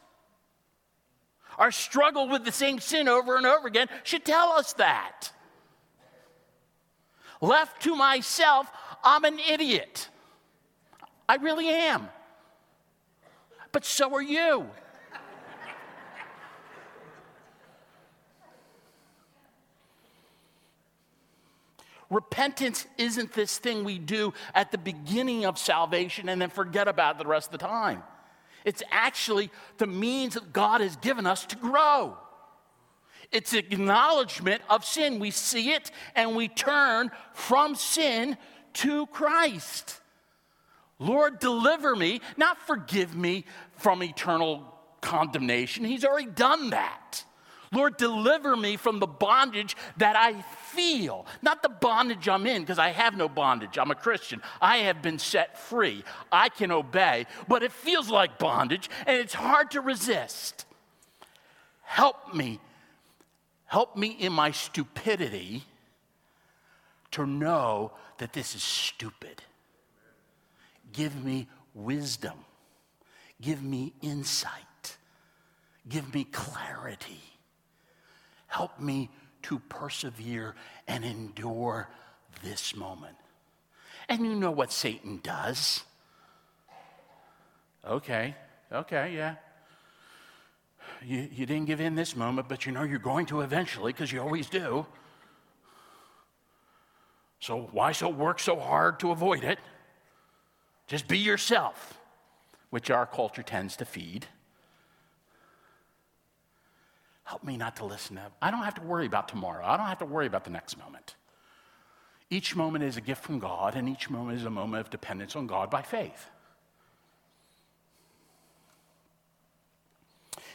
Our 1.59 1.73
struggle 1.73 2.29
with 2.29 2.45
the 2.45 2.53
same 2.53 2.79
sin 2.79 3.09
over 3.09 3.37
and 3.37 3.47
over 3.47 3.67
again 3.67 3.89
should 4.05 4.25
tell 4.25 4.53
us 4.53 4.75
that. 4.75 5.33
Left 7.41 7.83
to 7.83 7.97
myself, 7.97 8.71
I'm 9.03 9.25
an 9.25 9.39
idiot. 9.39 10.09
I 11.29 11.37
really 11.37 11.69
am. 11.69 12.09
But 13.73 13.85
so 13.85 14.15
are 14.15 14.23
you. 14.23 14.67
Repentance 22.11 22.87
isn't 22.97 23.35
this 23.35 23.59
thing 23.59 23.85
we 23.85 23.99
do 23.99 24.33
at 24.55 24.73
the 24.73 24.79
beginning 24.79 25.45
of 25.45 25.59
salvation 25.59 26.31
and 26.31 26.41
then 26.41 26.49
forget 26.49 26.89
about 26.89 27.17
it 27.17 27.19
the 27.19 27.29
rest 27.29 27.49
of 27.49 27.53
the 27.53 27.67
time. 27.67 28.03
It's 28.65 28.83
actually 28.91 29.51
the 29.77 29.87
means 29.87 30.35
that 30.35 30.53
God 30.53 30.81
has 30.81 30.97
given 30.97 31.27
us 31.27 31.45
to 31.47 31.57
grow. 31.57 32.17
It's 33.31 33.53
acknowledgement 33.53 34.63
of 34.71 34.87
sin. 34.87 35.19
We 35.19 35.31
see 35.31 35.73
it 35.73 35.91
and 36.15 36.35
we 36.35 36.49
turn 36.49 37.11
from 37.35 37.75
sin 37.75 38.39
to 38.75 39.07
Christ. 39.09 40.01
Lord, 40.99 41.39
deliver 41.39 41.95
me, 41.95 42.21
not 42.37 42.59
forgive 42.67 43.15
me 43.15 43.45
from 43.77 44.03
eternal 44.03 44.75
condemnation. 45.01 45.85
He's 45.85 46.05
already 46.05 46.31
done 46.31 46.71
that. 46.71 47.25
Lord, 47.73 47.97
deliver 47.99 48.57
me 48.57 48.77
from 48.77 48.99
the 48.99 49.07
bondage 49.07 49.77
that 49.99 50.17
I 50.17 50.41
feel, 50.73 51.27
not 51.43 51.63
the 51.63 51.69
bondage 51.69 52.29
I'm 52.29 52.47
in, 52.47 52.63
because 52.63 52.79
I 52.79 52.89
have 52.91 53.17
no 53.17 53.29
bondage. 53.29 53.79
I'm 53.79 53.91
a 53.91 53.95
Christian. 53.95 54.41
I 54.61 54.79
have 54.79 55.03
been 55.03 55.19
set 55.19 55.59
free. 55.59 56.03
I 56.33 56.49
can 56.49 56.73
obey, 56.73 57.27
but 57.47 57.63
it 57.63 57.73
feels 57.73 58.09
like 58.09 58.39
bondage 58.39 58.89
and 59.07 59.19
it's 59.19 59.35
hard 59.35 59.73
to 59.73 59.81
resist. 59.81 60.65
Help 61.83 62.35
me. 62.35 62.59
Help 63.67 63.97
me 63.97 64.09
in 64.09 64.33
my 64.33 64.51
stupidity 64.51 65.65
to 67.11 67.27
know 67.27 67.93
that 68.17 68.33
this 68.33 68.55
is 68.55 68.63
stupid. 68.63 69.43
Give 70.99 71.25
me 71.25 71.47
wisdom. 71.75 72.35
Give 73.41 73.63
me 73.63 73.93
insight. 74.03 74.97
Give 75.89 76.13
me 76.13 76.25
clarity. 76.25 77.23
Help 78.49 78.81
me 78.81 79.09
to 79.43 79.61
persevere 79.61 80.57
and 80.89 81.05
endure 81.05 81.89
this 82.43 82.75
moment. 82.75 83.15
And 84.09 84.27
you 84.27 84.35
know 84.35 84.51
what 84.51 84.73
Satan 84.73 85.21
does. 85.23 85.85
Okay, 87.87 88.35
okay, 88.73 89.15
yeah. 89.15 89.37
You, 91.07 91.29
you 91.33 91.47
didn't 91.47 91.67
give 91.67 91.81
in 91.81 91.95
this 91.95 92.17
moment, 92.17 92.49
but 92.49 92.67
you 92.67 92.73
know 92.73 92.83
you're 92.83 92.99
going 92.99 93.27
to 93.27 93.43
eventually 93.43 93.93
because 93.93 94.11
you 94.11 94.21
always 94.21 94.49
do. 94.49 94.85
So 97.39 97.69
why 97.71 97.93
so 97.93 98.09
work 98.09 98.41
so 98.41 98.59
hard 98.59 98.99
to 98.99 99.13
avoid 99.13 99.45
it? 99.45 99.61
Just 100.89 101.07
be 101.07 101.19
yourself, 101.19 101.99
which 102.71 102.91
our 102.91 103.07
culture 103.07 103.43
tends 103.43 103.77
to 103.77 103.85
feed. 103.85 104.27
Help 107.25 107.45
me 107.45 107.59
not 107.59 107.77
to 107.77 107.85
listen 107.85 108.17
to. 108.17 108.23
I 108.41 108.51
don't 108.51 108.65
have 108.65 108.75
to 108.77 108.81
worry 108.83 109.05
about 109.05 109.29
tomorrow. 109.29 109.65
I 109.65 109.77
don't 109.77 109.87
have 109.87 109.99
to 109.99 110.07
worry 110.07 110.27
about 110.27 110.45
the 110.45 110.51
next 110.51 110.79
moment. 110.79 111.15
Each 112.31 112.57
moment 112.57 112.85
is 112.85 112.97
a 112.97 113.03
gift 113.03 113.23
from 113.23 113.39
God, 113.39 113.75
and 113.75 113.87
each 113.87 114.09
moment 114.09 114.39
is 114.39 114.47
a 114.47 114.51
moment 114.51 114.81
of 114.81 114.91
dependence 114.91 115.37
on 115.37 115.47
God 115.47 115.71
by 115.71 115.83
faith. 115.83 116.31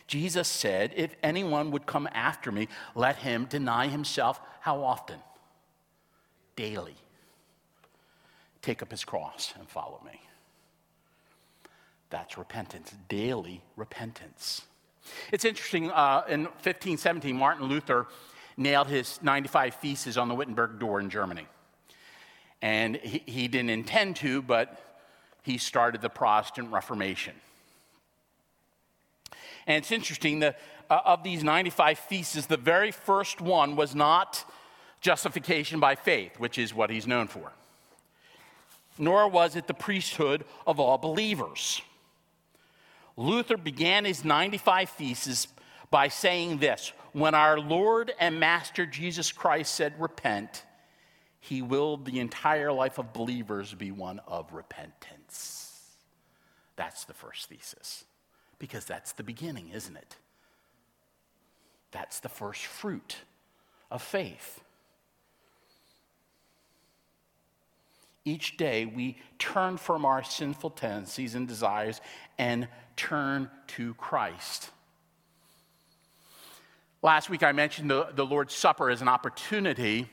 Jesus 0.08 0.48
said, 0.48 0.94
If 0.96 1.16
anyone 1.22 1.70
would 1.70 1.86
come 1.86 2.10
after 2.12 2.52
me, 2.52 2.68
let 2.96 3.18
him 3.18 3.46
deny 3.46 3.88
himself 3.88 4.42
how 4.62 4.84
often? 4.84 5.20
Daily. 6.56 6.96
Take 8.64 8.82
up 8.82 8.90
his 8.90 9.06
cross 9.06 9.54
and 9.60 9.70
follow 9.70 10.02
me. 10.04 10.20
That's 12.10 12.38
repentance, 12.38 12.94
daily 13.08 13.62
repentance. 13.76 14.64
It's 15.32 15.46
interesting, 15.46 15.92
uh, 15.92 16.24
in 16.28 16.46
1517, 16.46 17.36
Martin 17.36 17.68
Luther 17.68 18.08
nailed 18.58 18.88
his 18.88 19.20
95 19.22 19.76
Theses 19.76 20.18
on 20.18 20.30
the 20.30 20.36
Wittenberg 20.36 20.80
door 20.80 21.00
in 21.00 21.10
Germany. 21.10 21.48
And 22.62 22.96
he, 22.96 23.22
he 23.26 23.48
didn't 23.48 23.72
intend 23.72 24.16
to, 24.18 24.42
but 24.42 24.80
he 25.44 25.58
started 25.58 26.02
the 26.02 26.10
Protestant 26.10 26.72
Reformation. 26.72 27.36
And 29.68 29.78
it's 29.78 29.92
interesting 29.92 30.40
that 30.40 30.60
uh, 30.90 31.00
of 31.06 31.24
these 31.24 31.44
95 31.44 32.00
theses, 32.00 32.48
the 32.48 32.58
very 32.58 32.92
first 32.92 33.42
one 33.42 33.76
was 33.76 33.94
not 33.96 34.50
justification 35.02 35.80
by 35.80 35.96
faith, 35.96 36.40
which 36.40 36.58
is 36.58 36.74
what 36.74 36.90
he's 36.90 37.08
known 37.08 37.28
for, 37.28 37.52
nor 38.98 39.28
was 39.28 39.56
it 39.56 39.68
the 39.68 39.74
priesthood 39.74 40.46
of 40.66 40.80
all 40.80 40.98
believers. 40.98 41.82
Luther 43.16 43.58
began 43.58 44.06
his 44.06 44.26
95 44.26 44.90
Theses 44.90 45.48
by 45.90 46.08
saying 46.08 46.58
this 46.58 46.92
When 47.12 47.36
our 47.36 47.60
Lord 47.60 48.12
and 48.20 48.40
Master 48.40 48.86
Jesus 48.86 49.32
Christ 49.32 49.74
said, 49.74 49.94
Repent, 50.00 50.64
he 51.40 51.62
willed 51.62 52.06
the 52.06 52.20
entire 52.20 52.72
life 52.72 52.98
of 52.98 53.14
believers 53.14 53.74
be 53.74 53.92
one 53.92 54.20
of 54.28 54.54
repentance. 54.54 55.82
That's 56.76 57.06
the 57.06 57.14
first 57.14 57.50
thesis, 57.50 58.06
because 58.58 58.86
that's 58.86 59.12
the 59.12 59.24
beginning, 59.24 59.70
isn't 59.74 59.96
it? 59.96 60.16
That's 61.92 62.20
the 62.20 62.30
first 62.30 62.66
fruit 62.66 63.18
of 63.92 64.02
faith. 64.02 64.62
Each 68.26 68.56
day 68.56 68.86
we 68.86 69.18
turn 69.38 69.78
from 69.78 70.06
our 70.06 70.24
sinful 70.24 70.72
tendencies 70.72 71.36
and 71.36 71.48
desires 71.48 72.00
and 72.38 72.68
turn 72.96 73.50
to 73.68 73.94
Christ. 73.96 74.70
Last 77.02 77.30
week 77.30 77.44
I 77.44 77.52
mentioned 77.52 77.90
the, 77.90 78.10
the 78.16 78.26
Lord's 78.26 78.54
Supper 78.54 78.90
as 78.90 79.02
an 79.02 79.10
opportunity 79.10 80.08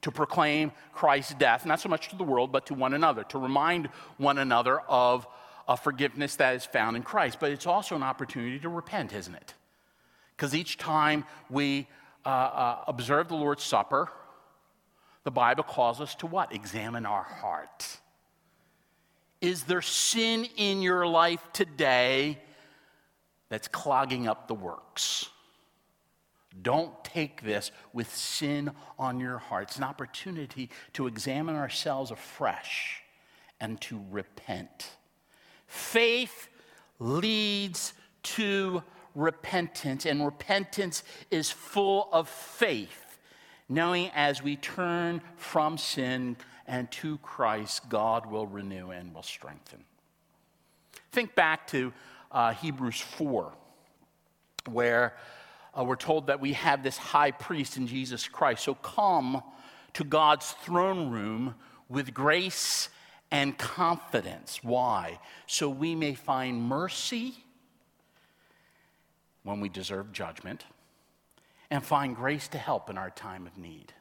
to 0.00 0.10
proclaim 0.10 0.72
Christ's 0.92 1.34
death, 1.34 1.64
not 1.64 1.78
so 1.78 1.88
much 1.88 2.08
to 2.08 2.16
the 2.16 2.24
world, 2.24 2.50
but 2.50 2.66
to 2.66 2.74
one 2.74 2.94
another, 2.94 3.22
to 3.24 3.38
remind 3.38 3.86
one 4.16 4.38
another 4.38 4.80
of 4.80 5.26
a 5.68 5.76
forgiveness 5.76 6.36
that 6.36 6.56
is 6.56 6.64
found 6.64 6.96
in 6.96 7.02
Christ. 7.02 7.38
But 7.38 7.52
it's 7.52 7.66
also 7.66 7.94
an 7.94 8.02
opportunity 8.02 8.58
to 8.58 8.68
repent, 8.68 9.12
isn't 9.12 9.34
it? 9.34 9.54
Because 10.36 10.54
each 10.54 10.78
time 10.78 11.24
we 11.48 11.86
uh, 12.24 12.28
uh, 12.28 12.84
observe 12.88 13.28
the 13.28 13.36
Lord's 13.36 13.62
Supper, 13.62 14.10
the 15.24 15.30
Bible 15.30 15.62
calls 15.62 16.00
us 16.00 16.14
to 16.16 16.26
what? 16.26 16.54
Examine 16.54 17.06
our 17.06 17.22
heart. 17.22 17.98
Is 19.40 19.64
there 19.64 19.82
sin 19.82 20.46
in 20.56 20.82
your 20.82 21.06
life 21.06 21.42
today 21.52 22.38
that's 23.48 23.68
clogging 23.68 24.28
up 24.28 24.48
the 24.48 24.54
works? 24.54 25.28
Don't 26.62 26.92
take 27.04 27.42
this 27.42 27.70
with 27.92 28.12
sin 28.14 28.72
on 28.98 29.20
your 29.20 29.38
heart. 29.38 29.68
It's 29.68 29.76
an 29.78 29.84
opportunity 29.84 30.68
to 30.94 31.06
examine 31.06 31.54
ourselves 31.54 32.10
afresh 32.10 33.02
and 33.60 33.80
to 33.82 34.02
repent. 34.10 34.88
Faith 35.66 36.48
leads 36.98 37.94
to 38.22 38.82
repentance, 39.14 40.06
and 40.06 40.24
repentance 40.24 41.02
is 41.30 41.50
full 41.50 42.08
of 42.12 42.28
faith 42.28 43.09
knowing 43.70 44.10
as 44.14 44.42
we 44.42 44.56
turn 44.56 45.22
from 45.36 45.78
sin 45.78 46.36
and 46.66 46.90
to 46.90 47.16
Christ, 47.18 47.88
God 47.88 48.26
will 48.26 48.46
renew 48.46 48.90
and 48.90 49.14
will 49.14 49.22
strengthen. 49.22 49.84
Think 51.12 51.34
back 51.34 51.66
to 51.68 51.92
uh, 52.30 52.52
Hebrews 52.52 53.00
4, 53.00 53.52
where 54.68 55.14
uh, 55.78 55.84
we're 55.84 55.96
told 55.96 56.26
that 56.26 56.40
we 56.40 56.52
have 56.54 56.82
this 56.82 56.96
high 56.98 57.30
priest 57.30 57.76
in 57.76 57.86
Jesus 57.86 58.28
Christ. 58.28 58.64
So 58.64 58.74
come 58.74 59.42
to 59.94 60.04
God's 60.04 60.50
throne 60.62 61.10
room 61.10 61.54
with 61.88 62.12
grace 62.12 62.88
and 63.30 63.56
confidence. 63.56 64.60
Why? 64.62 65.20
So 65.46 65.68
we 65.68 65.94
may 65.94 66.14
find 66.14 66.62
mercy 66.62 67.34
when 69.44 69.60
we 69.60 69.68
deserve 69.68 70.12
judgment 70.12 70.64
and 71.70 71.84
find 71.84 72.16
grace 72.16 72.48
to 72.48 72.58
help 72.58 72.90
in 72.90 72.98
our 72.98 73.10
time 73.10 73.46
of 73.46 73.56
need. 73.56 73.92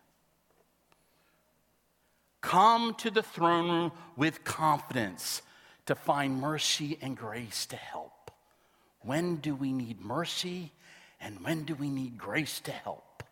Come 2.41 2.95
to 2.95 3.11
the 3.11 3.21
throne 3.21 3.69
room 3.69 3.91
with 4.15 4.43
confidence 4.43 5.41
to 5.85 5.95
find 5.95 6.39
mercy 6.39 6.97
and 7.01 7.15
grace 7.17 7.65
to 7.67 7.75
help. 7.75 8.31
When 9.01 9.37
do 9.37 9.55
we 9.55 9.73
need 9.73 10.01
mercy 10.01 10.71
and 11.21 11.43
when 11.43 11.63
do 11.63 11.75
we 11.75 11.89
need 11.89 12.17
grace 12.17 12.59
to 12.61 12.71
help? 12.71 13.23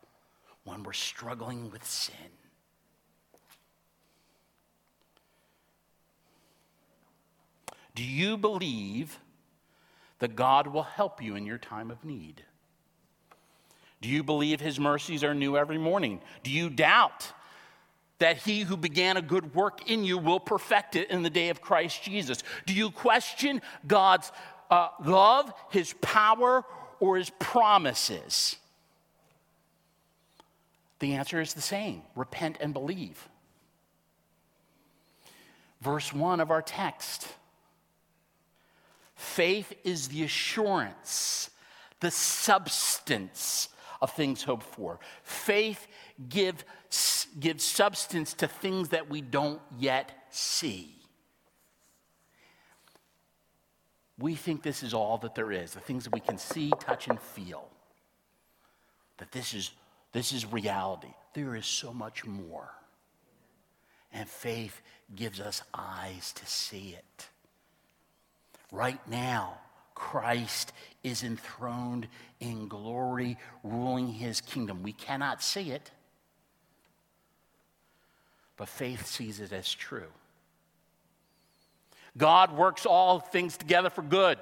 When 0.63 0.83
we're 0.83 0.93
struggling 0.93 1.71
with 1.71 1.85
sin. 1.85 2.15
Do 7.95 8.03
you 8.03 8.37
believe 8.37 9.19
that 10.19 10.35
God 10.35 10.67
will 10.67 10.83
help 10.83 11.21
you 11.21 11.35
in 11.35 11.45
your 11.45 11.57
time 11.57 11.89
of 11.89 12.03
need? 12.03 12.43
Do 14.01 14.09
you 14.09 14.23
believe 14.23 14.61
his 14.61 14.79
mercies 14.79 15.23
are 15.23 15.33
new 15.33 15.57
every 15.57 15.77
morning? 15.77 16.21
Do 16.43 16.51
you 16.51 16.69
doubt 16.69 17.31
that 18.19 18.37
he 18.37 18.61
who 18.61 18.77
began 18.77 19.17
a 19.17 19.21
good 19.21 19.55
work 19.55 19.89
in 19.89 20.03
you 20.03 20.17
will 20.17 20.39
perfect 20.39 20.95
it 20.95 21.09
in 21.09 21.23
the 21.23 21.29
day 21.29 21.49
of 21.49 21.61
Christ 21.61 22.03
Jesus? 22.03 22.43
Do 22.65 22.73
you 22.73 22.91
question 22.91 23.61
God's 23.85 24.31
uh, 24.69 24.89
love, 25.03 25.51
his 25.69 25.93
power, 26.01 26.63
or 26.99 27.17
his 27.17 27.29
promises? 27.39 28.57
The 30.99 31.13
answer 31.13 31.39
is 31.39 31.53
the 31.53 31.61
same 31.61 32.01
repent 32.15 32.57
and 32.59 32.73
believe. 32.73 33.27
Verse 35.81 36.11
1 36.11 36.39
of 36.39 36.51
our 36.51 36.61
text 36.61 37.27
faith 39.15 39.73
is 39.83 40.09
the 40.09 40.23
assurance, 40.23 41.49
the 41.99 42.11
substance 42.11 43.69
of 44.01 44.11
things 44.11 44.43
hoped 44.43 44.63
for. 44.63 44.99
Faith 45.23 45.87
give, 46.29 46.63
gives 47.39 47.63
substance 47.63 48.33
to 48.35 48.47
things 48.47 48.89
that 48.89 49.09
we 49.09 49.21
don't 49.21 49.61
yet 49.77 50.11
see. 50.29 50.93
We 54.19 54.35
think 54.35 54.63
this 54.63 54.81
is 54.81 54.93
all 54.93 55.17
that 55.19 55.35
there 55.35 55.51
is, 55.51 55.73
the 55.73 55.79
things 55.79 56.05
that 56.05 56.13
we 56.13 56.19
can 56.19 56.37
see, 56.37 56.71
touch, 56.79 57.07
and 57.07 57.19
feel. 57.19 57.69
That 59.17 59.31
this 59.31 59.53
is, 59.53 59.71
this 60.11 60.33
is 60.33 60.51
reality. 60.51 61.13
There 61.33 61.55
is 61.55 61.65
so 61.65 61.93
much 61.93 62.25
more. 62.25 62.71
And 64.11 64.27
faith 64.27 64.81
gives 65.15 65.39
us 65.39 65.61
eyes 65.73 66.33
to 66.33 66.45
see 66.45 66.95
it. 66.97 67.27
Right 68.71 68.99
now, 69.07 69.59
Christ 69.97 70.73
is 71.03 71.23
enthroned 71.23 72.07
in 72.39 72.67
glory, 72.67 73.35
ruling 73.63 74.07
his 74.07 74.41
kingdom. 74.41 74.83
We 74.83 74.93
cannot 74.93 75.41
see 75.41 75.71
it, 75.71 75.89
but 78.57 78.69
faith 78.69 79.07
sees 79.07 79.39
it 79.39 79.51
as 79.51 79.73
true. 79.73 80.11
God 82.15 82.55
works 82.55 82.85
all 82.85 83.19
things 83.19 83.57
together 83.57 83.89
for 83.89 84.03
good. 84.03 84.37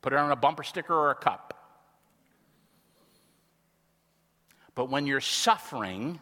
Put 0.00 0.12
it 0.12 0.18
on 0.20 0.30
a 0.30 0.36
bumper 0.36 0.62
sticker 0.62 0.94
or 0.94 1.10
a 1.10 1.16
cup. 1.16 1.58
But 4.76 4.90
when 4.90 5.08
you're 5.08 5.20
suffering, 5.20 6.20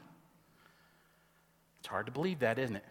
it's 1.80 1.88
hard 1.88 2.06
to 2.06 2.12
believe 2.12 2.38
that, 2.38 2.58
isn't 2.58 2.76
it? 2.76 2.84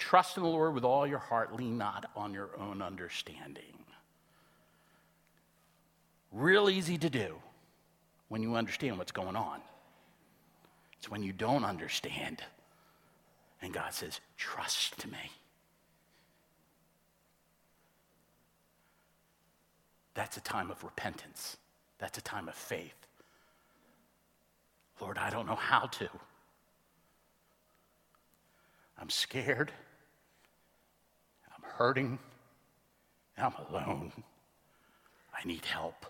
Trust 0.00 0.38
in 0.38 0.42
the 0.42 0.48
Lord 0.48 0.74
with 0.74 0.82
all 0.82 1.06
your 1.06 1.18
heart, 1.18 1.54
lean 1.54 1.76
not 1.76 2.10
on 2.16 2.32
your 2.32 2.48
own 2.58 2.80
understanding. 2.80 3.84
Real 6.32 6.70
easy 6.70 6.96
to 6.96 7.10
do 7.10 7.36
when 8.28 8.42
you 8.42 8.54
understand 8.54 8.96
what's 8.96 9.12
going 9.12 9.36
on. 9.36 9.60
It's 10.98 11.10
when 11.10 11.22
you 11.22 11.34
don't 11.34 11.64
understand. 11.64 12.42
And 13.60 13.74
God 13.74 13.92
says, 13.92 14.20
Trust 14.38 15.06
me. 15.06 15.30
That's 20.14 20.38
a 20.38 20.40
time 20.40 20.70
of 20.70 20.82
repentance. 20.82 21.58
That's 21.98 22.16
a 22.16 22.22
time 22.22 22.48
of 22.48 22.54
faith. 22.54 23.06
Lord, 24.98 25.18
I 25.18 25.28
don't 25.28 25.46
know 25.46 25.56
how 25.56 25.86
to. 25.86 26.08
I'm 28.98 29.10
scared. 29.10 29.72
Hurting. 31.80 32.18
I'm 33.38 33.54
alone. 33.70 34.12
I 35.32 35.48
need 35.48 35.64
help. 35.64 36.04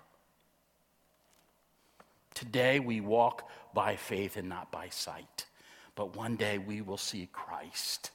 Today 2.35 2.81
we 2.81 3.01
walk 3.01 3.49
by 3.73 3.95
faith 3.95 4.37
and 4.37 4.49
not 4.49 4.73
by 4.73 4.89
sight. 4.89 5.47
But 5.95 6.17
one 6.17 6.35
day 6.35 6.59
we 6.59 6.81
will 6.81 6.97
see 6.97 7.29
Christ. 7.33 8.11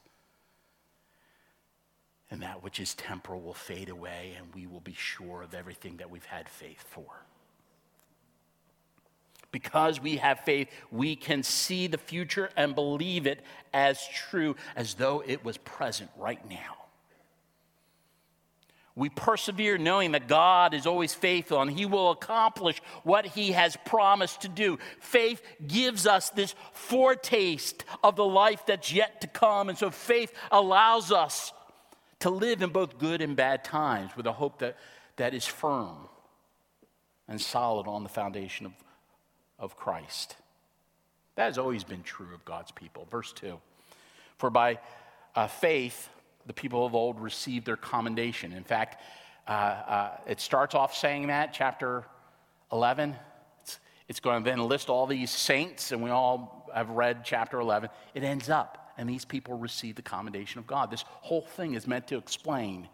And 2.30 2.42
that 2.42 2.62
which 2.62 2.82
is 2.82 2.94
temporal 2.94 3.40
will 3.40 3.54
fade 3.54 3.88
away, 3.88 4.34
and 4.38 4.54
we 4.54 4.68
will 4.68 4.82
be 4.82 4.94
sure 4.94 5.42
of 5.42 5.54
everything 5.54 5.96
that 5.96 6.10
we've 6.10 6.26
had 6.26 6.50
faith 6.50 6.84
for. 6.90 7.24
Because 9.54 10.02
we 10.02 10.18
have 10.18 10.42
faith, 10.42 10.68
we 10.92 11.16
can 11.16 11.42
see 11.42 11.88
the 11.88 11.98
future 11.98 12.50
and 12.58 12.76
believe 12.76 13.26
it 13.26 13.40
as 13.74 14.06
true 14.14 14.58
as 14.76 14.96
though 14.96 15.24
it 15.26 15.46
was 15.46 15.56
present 15.56 16.10
right 16.18 16.50
now. 16.50 16.85
We 18.96 19.10
persevere 19.10 19.78
knowing 19.78 20.14
that 20.14 20.30
God 20.30 20.74
is 20.74 20.86
always 20.86 21.14
faithful 21.14 21.62
and 21.62 21.70
He 21.70 21.86
will 21.86 22.12
accomplish 22.12 22.82
what 23.04 23.26
He 23.26 23.52
has 23.52 23.78
promised 23.86 24.42
to 24.42 24.48
do. 24.48 24.80
Faith 25.00 25.42
gives 25.68 26.08
us 26.08 26.30
this 26.30 26.56
foretaste 26.72 27.84
of 28.04 28.16
the 28.16 28.26
life 28.26 28.66
that's 28.66 28.94
yet 28.94 29.20
to 29.22 29.28
come. 29.28 29.68
And 29.68 29.78
so 29.78 29.92
faith 29.92 30.34
allows 30.50 31.12
us 31.12 31.52
to 32.20 32.30
live 32.30 32.62
in 32.62 32.70
both 32.70 32.98
good 32.98 33.22
and 33.22 33.36
bad 33.36 33.66
times 33.66 34.16
with 34.16 34.28
a 34.28 34.32
hope 34.32 34.60
that, 34.60 34.78
that 35.18 35.34
is 35.34 35.46
firm 35.46 36.08
and 37.28 37.42
solid 37.42 37.88
on 37.88 38.04
the 38.04 38.10
foundation 38.10 38.66
of, 38.66 38.74
of 39.60 39.76
Christ. 39.76 40.38
That 41.36 41.46
has 41.46 41.58
always 41.58 41.84
been 41.84 42.04
true 42.04 42.34
of 42.34 42.46
God's 42.46 42.72
people. 42.72 43.08
Verse 43.12 43.34
2 43.34 43.60
For 44.38 44.50
by 44.50 44.80
uh, 45.36 45.48
faith, 45.48 46.10
the 46.46 46.54
people 46.54 46.86
of 46.86 46.96
old 46.96 47.20
received 47.20 47.66
their 47.66 47.78
commendation. 47.78 48.54
In 48.54 48.64
fact, 48.64 49.02
uh, 49.48 49.52
uh, 49.52 50.18
it 50.28 50.40
starts 50.40 50.76
off 50.76 50.96
saying 50.96 51.28
that, 51.28 51.54
chapter 51.54 52.06
11. 52.72 53.16
It's, 53.62 53.80
it's 54.08 54.20
going 54.20 54.44
to 54.44 54.50
then 54.50 54.60
list 54.60 54.90
all 54.90 55.08
these 55.08 55.32
saints, 55.32 55.92
and 55.92 56.02
we 56.02 56.10
all 56.10 56.70
have 56.74 56.90
read 56.90 57.24
chapter 57.24 57.60
11. 57.60 57.90
It 58.14 58.24
ends 58.24 58.50
up, 58.50 58.94
and 58.98 59.10
these 59.10 59.26
people 59.26 59.58
receive 59.58 59.96
the 59.96 60.02
commendation 60.02 60.60
of 60.60 60.68
God. 60.68 60.92
This 60.92 61.04
whole 61.08 61.42
thing 61.42 61.74
is 61.74 61.88
meant 61.88 62.08
to 62.08 62.18
explain 62.18 62.88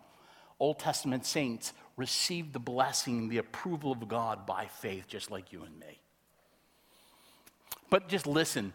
Old 0.60 0.78
Testament 0.78 1.26
saints 1.26 1.74
received 1.98 2.54
the 2.54 2.60
blessing, 2.60 3.30
the 3.30 3.40
approval 3.40 3.92
of 3.92 4.08
God 4.08 4.46
by 4.46 4.68
faith, 4.68 5.08
just 5.08 5.32
like 5.32 5.52
you 5.52 5.64
and 5.64 5.80
me. 5.80 6.00
But 7.90 8.08
just 8.08 8.28
listen 8.28 8.72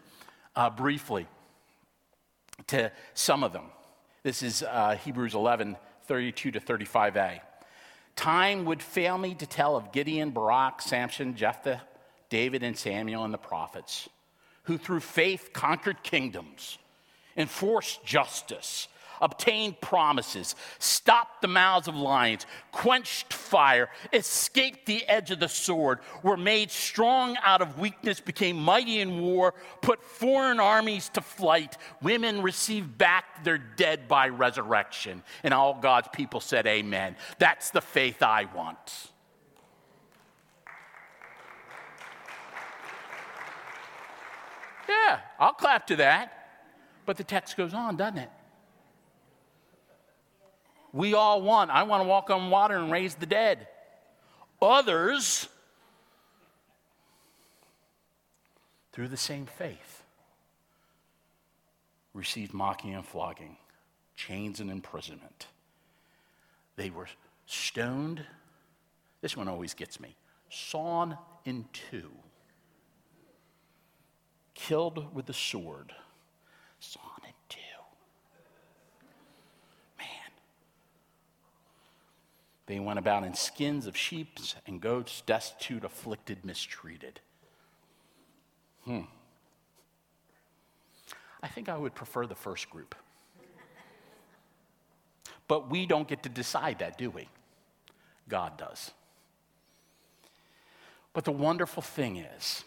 uh, 0.55 0.69
briefly 0.69 1.27
to 2.67 2.91
some 3.13 3.43
of 3.43 3.53
them. 3.53 3.65
This 4.27 4.43
is 4.43 4.61
uh, 4.61 4.97
Hebrews 5.05 5.35
11, 5.35 5.77
32 6.07 6.51
to 6.51 6.59
35a. 6.59 7.39
Time 8.17 8.65
would 8.65 8.83
fail 8.83 9.17
me 9.17 9.33
to 9.35 9.45
tell 9.45 9.77
of 9.77 9.93
Gideon, 9.93 10.31
Barak, 10.31 10.81
Samson, 10.81 11.37
Jephthah, 11.37 11.81
David, 12.27 12.61
and 12.61 12.77
Samuel 12.77 13.23
and 13.23 13.33
the 13.33 13.37
prophets, 13.37 14.09
who 14.63 14.77
through 14.77 14.99
faith 14.99 15.51
conquered 15.53 16.03
kingdoms, 16.03 16.77
enforced 17.37 18.03
justice, 18.03 18.89
obtained 19.21 19.79
promises, 19.81 20.55
stopped 20.79 21.41
the 21.41 21.47
mouths 21.47 21.87
of 21.87 21.95
lions, 21.95 22.45
quenched 22.71 23.33
fire, 23.33 23.89
escaped 24.13 24.85
the 24.85 25.05
edge 25.07 25.31
of 25.31 25.39
the 25.39 25.47
sword, 25.47 25.99
were 26.23 26.37
made 26.37 26.71
strong 26.71 27.37
out 27.43 27.61
of 27.61 27.79
weakness, 27.79 28.19
became 28.19 28.57
mighty 28.57 28.99
in 28.99 29.21
war, 29.21 29.53
put 29.81 30.03
foreign 30.03 30.59
armies 30.59 31.09
to 31.09 31.21
flight. 31.21 31.77
Women 32.01 32.41
received 32.41 32.97
back 32.97 33.43
their 33.43 33.57
dead 33.57 34.07
by 34.07 34.29
resurrection. 34.29 35.23
And 35.43 35.53
all 35.53 35.79
God's 35.79 36.09
people 36.13 36.39
said, 36.39 36.67
Amen. 36.67 37.15
That's 37.39 37.71
the 37.71 37.81
faith 37.81 38.21
I 38.21 38.45
want. 38.55 39.11
Yeah, 44.87 45.19
I'll 45.39 45.53
clap 45.53 45.87
to 45.87 45.95
that. 45.97 46.33
But 47.05 47.17
the 47.17 47.23
text 47.23 47.55
goes 47.57 47.73
on, 47.73 47.95
doesn't 47.95 48.17
it? 48.17 48.29
We 50.93 51.13
all 51.13 51.41
want, 51.41 51.71
I 51.71 51.83
want 51.83 52.03
to 52.03 52.07
walk 52.07 52.29
on 52.29 52.49
water 52.49 52.75
and 52.75 52.91
raise 52.91 53.15
the 53.15 53.25
dead. 53.25 53.67
Others, 54.61 55.47
through 58.91 59.09
the 59.09 59.17
same 59.17 59.45
faith, 59.45 60.03
received 62.13 62.53
mocking 62.53 62.95
and 62.95 63.05
flogging, 63.05 63.57
chains 64.15 64.59
and 64.59 64.71
imprisonment. 64.71 65.47
They 66.75 66.89
were 66.89 67.07
stoned. 67.45 68.23
This 69.21 69.37
one 69.37 69.47
always 69.47 69.73
gets 69.73 69.99
me 69.99 70.15
sawn 70.49 71.17
in 71.45 71.65
two. 71.73 72.11
killed 74.53 75.13
with 75.13 75.27
the 75.27 75.33
sword. 75.33 75.93
Sonnet 76.79 77.35
2. 77.49 77.59
Man. 79.99 80.07
They 82.67 82.79
went 82.79 82.99
about 82.99 83.23
in 83.23 83.33
skins 83.33 83.87
of 83.87 83.97
sheep 83.97 84.39
and 84.67 84.79
goats, 84.79 85.23
destitute, 85.25 85.83
afflicted, 85.83 86.45
mistreated. 86.45 87.21
Hmm. 88.83 89.01
I 91.41 91.47
think 91.47 91.69
I 91.69 91.77
would 91.77 91.95
prefer 91.95 92.27
the 92.27 92.35
first 92.35 92.69
group. 92.69 92.93
But 95.47 95.69
we 95.69 95.85
don't 95.85 96.07
get 96.07 96.23
to 96.23 96.29
decide 96.29 96.79
that, 96.79 96.97
do 96.97 97.09
we? 97.09 97.29
God 98.27 98.57
does. 98.57 98.91
But 101.13 101.23
the 101.23 101.31
wonderful 101.31 101.81
thing 101.81 102.17
is, 102.17 102.65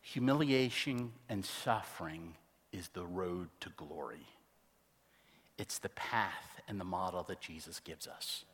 humiliation 0.00 1.12
and 1.28 1.44
suffering 1.44 2.34
is 2.72 2.88
the 2.90 3.04
road 3.04 3.48
to 3.60 3.70
glory. 3.70 4.26
It's 5.58 5.78
the 5.78 5.88
path 5.90 6.60
and 6.68 6.80
the 6.80 6.84
model 6.84 7.22
that 7.24 7.40
Jesus 7.40 7.80
gives 7.80 8.06
us. 8.06 8.44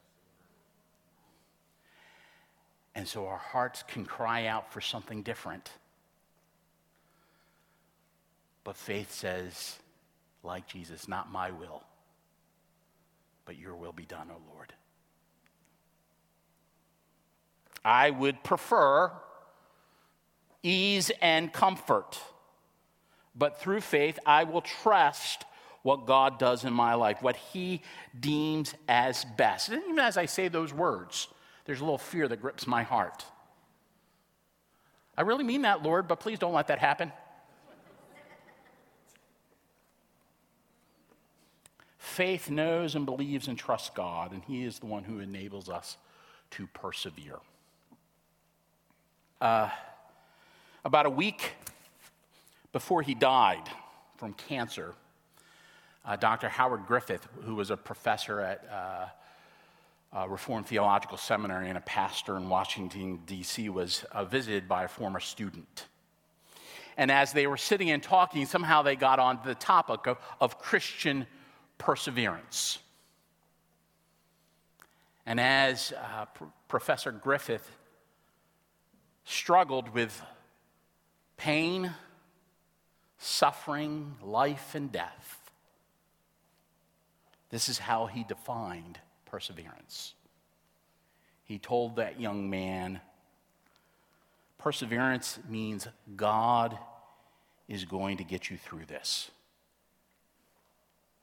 And 2.95 3.09
so 3.09 3.27
our 3.27 3.39
hearts 3.39 3.83
can 3.83 4.05
cry 4.05 4.47
out 4.47 4.73
for 4.73 4.81
something 4.81 5.23
different. 5.23 5.71
But 8.65 8.77
faith 8.77 9.11
says, 9.11 9.79
like 10.43 10.67
Jesus, 10.67 11.09
not 11.09 11.33
my 11.33 11.51
will, 11.51 11.83
but 13.45 13.57
your 13.57 13.75
will 13.75 13.93
be 13.93 14.05
done, 14.05 14.29
O 14.31 14.37
Lord. 14.55 14.73
I 17.85 18.11
would 18.11 18.45
prefer 18.45 19.11
ease 20.63 21.11
and 21.21 21.53
comfort, 21.53 22.21
but 23.35 23.61
through 23.61 23.81
faith, 23.81 24.19
I 24.25 24.45
will 24.45 24.61
trust 24.61 25.45
what 25.83 26.07
God 26.07 26.39
does 26.39 26.65
in 26.65 26.73
my 26.73 26.95
life, 26.95 27.23
what 27.23 27.37
He 27.37 27.83
deems 28.19 28.75
as 28.89 29.25
best. 29.37 29.69
And 29.69 29.83
even 29.85 29.99
as 29.99 30.17
I 30.17 30.27
say 30.27 30.49
those 30.49 30.73
words, 30.73 31.29
there's 31.65 31.81
a 31.81 31.85
little 31.85 31.99
fear 31.99 32.29
that 32.29 32.41
grips 32.41 32.67
my 32.67 32.83
heart. 32.83 33.25
I 35.17 35.23
really 35.23 35.45
mean 35.45 35.63
that, 35.63 35.83
Lord, 35.83 36.09
but 36.09 36.21
please 36.21 36.39
don't 36.39 36.55
let 36.55 36.69
that 36.69 36.79
happen. 36.79 37.13
Faith 41.99 42.51
knows 42.51 42.95
and 42.95 43.07
believes 43.07 43.49
and 43.49 43.57
trusts 43.57 43.91
God, 43.95 44.33
and 44.33 44.43
He 44.45 44.65
is 44.65 44.79
the 44.79 44.87
one 44.87 45.05
who 45.05 45.21
enables 45.21 45.69
us 45.69 45.97
to 46.53 46.67
persevere. 46.69 47.39
Uh, 49.41 49.69
about 50.85 51.07
a 51.07 51.11
week 51.11 51.53
before 52.73 53.03
he 53.03 53.15
died 53.15 53.69
from 54.17 54.33
cancer, 54.35 54.95
uh, 56.05 56.17
Dr. 56.17 56.49
Howard 56.49 56.87
Griffith, 56.87 57.27
who 57.45 57.55
was 57.55 57.71
a 57.71 57.77
professor 57.77 58.41
at 58.41 58.65
uh, 58.71 59.07
uh, 60.17 60.29
Reformed 60.29 60.67
Theological 60.67 61.17
Seminary 61.17 61.69
and 61.69 61.79
a 61.79 61.83
pastor 61.83 62.37
in 62.37 62.49
Washington, 62.49 63.21
D.C., 63.27 63.69
was 63.69 64.05
uh, 64.13 64.25
visited 64.25 64.69
by 64.69 64.85
a 64.85 64.89
former 64.89 65.21
student. 65.21 65.87
And 66.97 67.11
as 67.11 67.33
they 67.33 67.47
were 67.47 67.57
sitting 67.57 67.91
and 67.91 68.03
talking, 68.03 68.45
somehow 68.45 68.83
they 68.83 68.97
got 68.97 69.19
on 69.19 69.39
the 69.45 69.55
topic 69.55 70.07
of, 70.07 70.19
of 70.41 70.59
Christian 70.59 71.27
perseverance. 71.79 72.79
And 75.25 75.41
as 75.41 75.93
uh, 75.93 76.27
P- 76.27 76.45
Professor 76.69 77.13
Griffith 77.13 77.69
struggled 79.25 79.89
with 79.95 80.21
pain, 81.37 81.95
suffering, 83.19 84.17
life, 84.21 84.75
and 84.75 84.93
death, 84.93 85.42
this 87.53 87.69
is 87.69 87.79
how 87.79 88.07
he 88.07 88.25
defined 88.25 88.99
perseverance. 89.27 90.15
He 91.45 91.59
told 91.59 91.97
that 91.97 92.19
young 92.19 92.51
man, 92.51 93.01
Perseverance 94.63 95.41
means 95.49 95.89
God 96.15 96.79
is 97.69 97.85
going 97.85 98.19
to 98.19 98.25
get 98.25 98.49
you 98.49 98.57
through 98.57 98.87
this. 98.87 99.29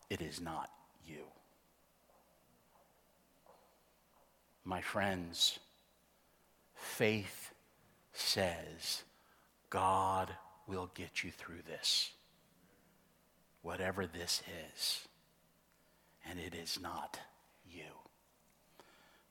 It 0.09 0.21
is 0.21 0.41
not 0.41 0.69
you. 1.07 1.23
My 4.65 4.81
friends, 4.81 5.57
faith 6.75 7.53
says 8.11 9.03
God 9.69 10.35
will 10.67 10.91
get 10.93 11.23
you 11.23 11.31
through 11.31 11.61
this, 11.65 12.11
whatever 13.61 14.05
this 14.05 14.43
is. 14.75 15.07
And 16.29 16.39
it 16.39 16.53
is 16.53 16.79
not 16.81 17.19
you. 17.71 17.81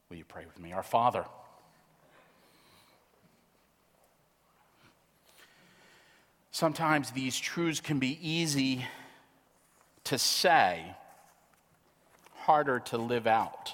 Will 0.08 0.16
you 0.16 0.24
pray 0.24 0.44
with 0.46 0.58
me? 0.58 0.72
Our 0.72 0.82
Father, 0.82 1.24
sometimes 6.50 7.12
these 7.12 7.38
truths 7.38 7.80
can 7.80 8.00
be 8.00 8.18
easy 8.20 8.84
to 10.04 10.18
say, 10.18 10.96
harder 12.34 12.80
to 12.80 12.98
live 12.98 13.26
out. 13.26 13.72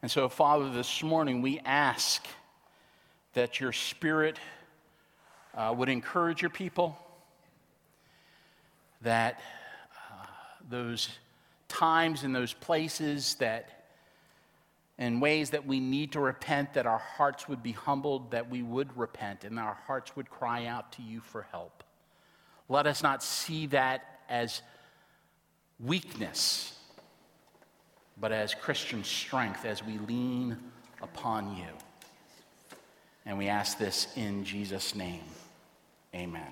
And 0.00 0.10
so, 0.10 0.28
Father, 0.28 0.70
this 0.70 1.02
morning 1.02 1.40
we 1.40 1.58
ask 1.64 2.24
that 3.32 3.58
your 3.58 3.72
Spirit 3.72 4.38
uh, 5.54 5.74
would 5.76 5.88
encourage 5.88 6.42
your 6.42 6.50
people, 6.50 6.98
that 9.00 9.40
those 10.68 11.08
times 11.68 12.22
and 12.24 12.34
those 12.34 12.52
places 12.52 13.34
that, 13.36 13.86
in 14.98 15.20
ways 15.20 15.50
that 15.50 15.66
we 15.66 15.80
need 15.80 16.12
to 16.12 16.20
repent, 16.20 16.74
that 16.74 16.86
our 16.86 16.98
hearts 16.98 17.48
would 17.48 17.62
be 17.62 17.72
humbled, 17.72 18.30
that 18.30 18.50
we 18.50 18.62
would 18.62 18.96
repent, 18.96 19.44
and 19.44 19.58
our 19.58 19.78
hearts 19.86 20.14
would 20.16 20.30
cry 20.30 20.66
out 20.66 20.92
to 20.92 21.02
you 21.02 21.20
for 21.20 21.42
help. 21.50 21.82
Let 22.68 22.86
us 22.86 23.02
not 23.02 23.22
see 23.22 23.66
that 23.66 24.20
as 24.28 24.62
weakness 25.78 26.74
but 28.20 28.32
as 28.32 28.54
Christian 28.54 29.04
strength 29.04 29.64
as 29.64 29.82
we 29.82 29.98
lean 29.98 30.56
upon 31.02 31.56
you. 31.56 31.66
And 33.26 33.38
we 33.38 33.48
ask 33.48 33.78
this 33.78 34.08
in 34.16 34.44
Jesus' 34.44 34.94
name. 34.94 35.24
Amen. 36.14 36.46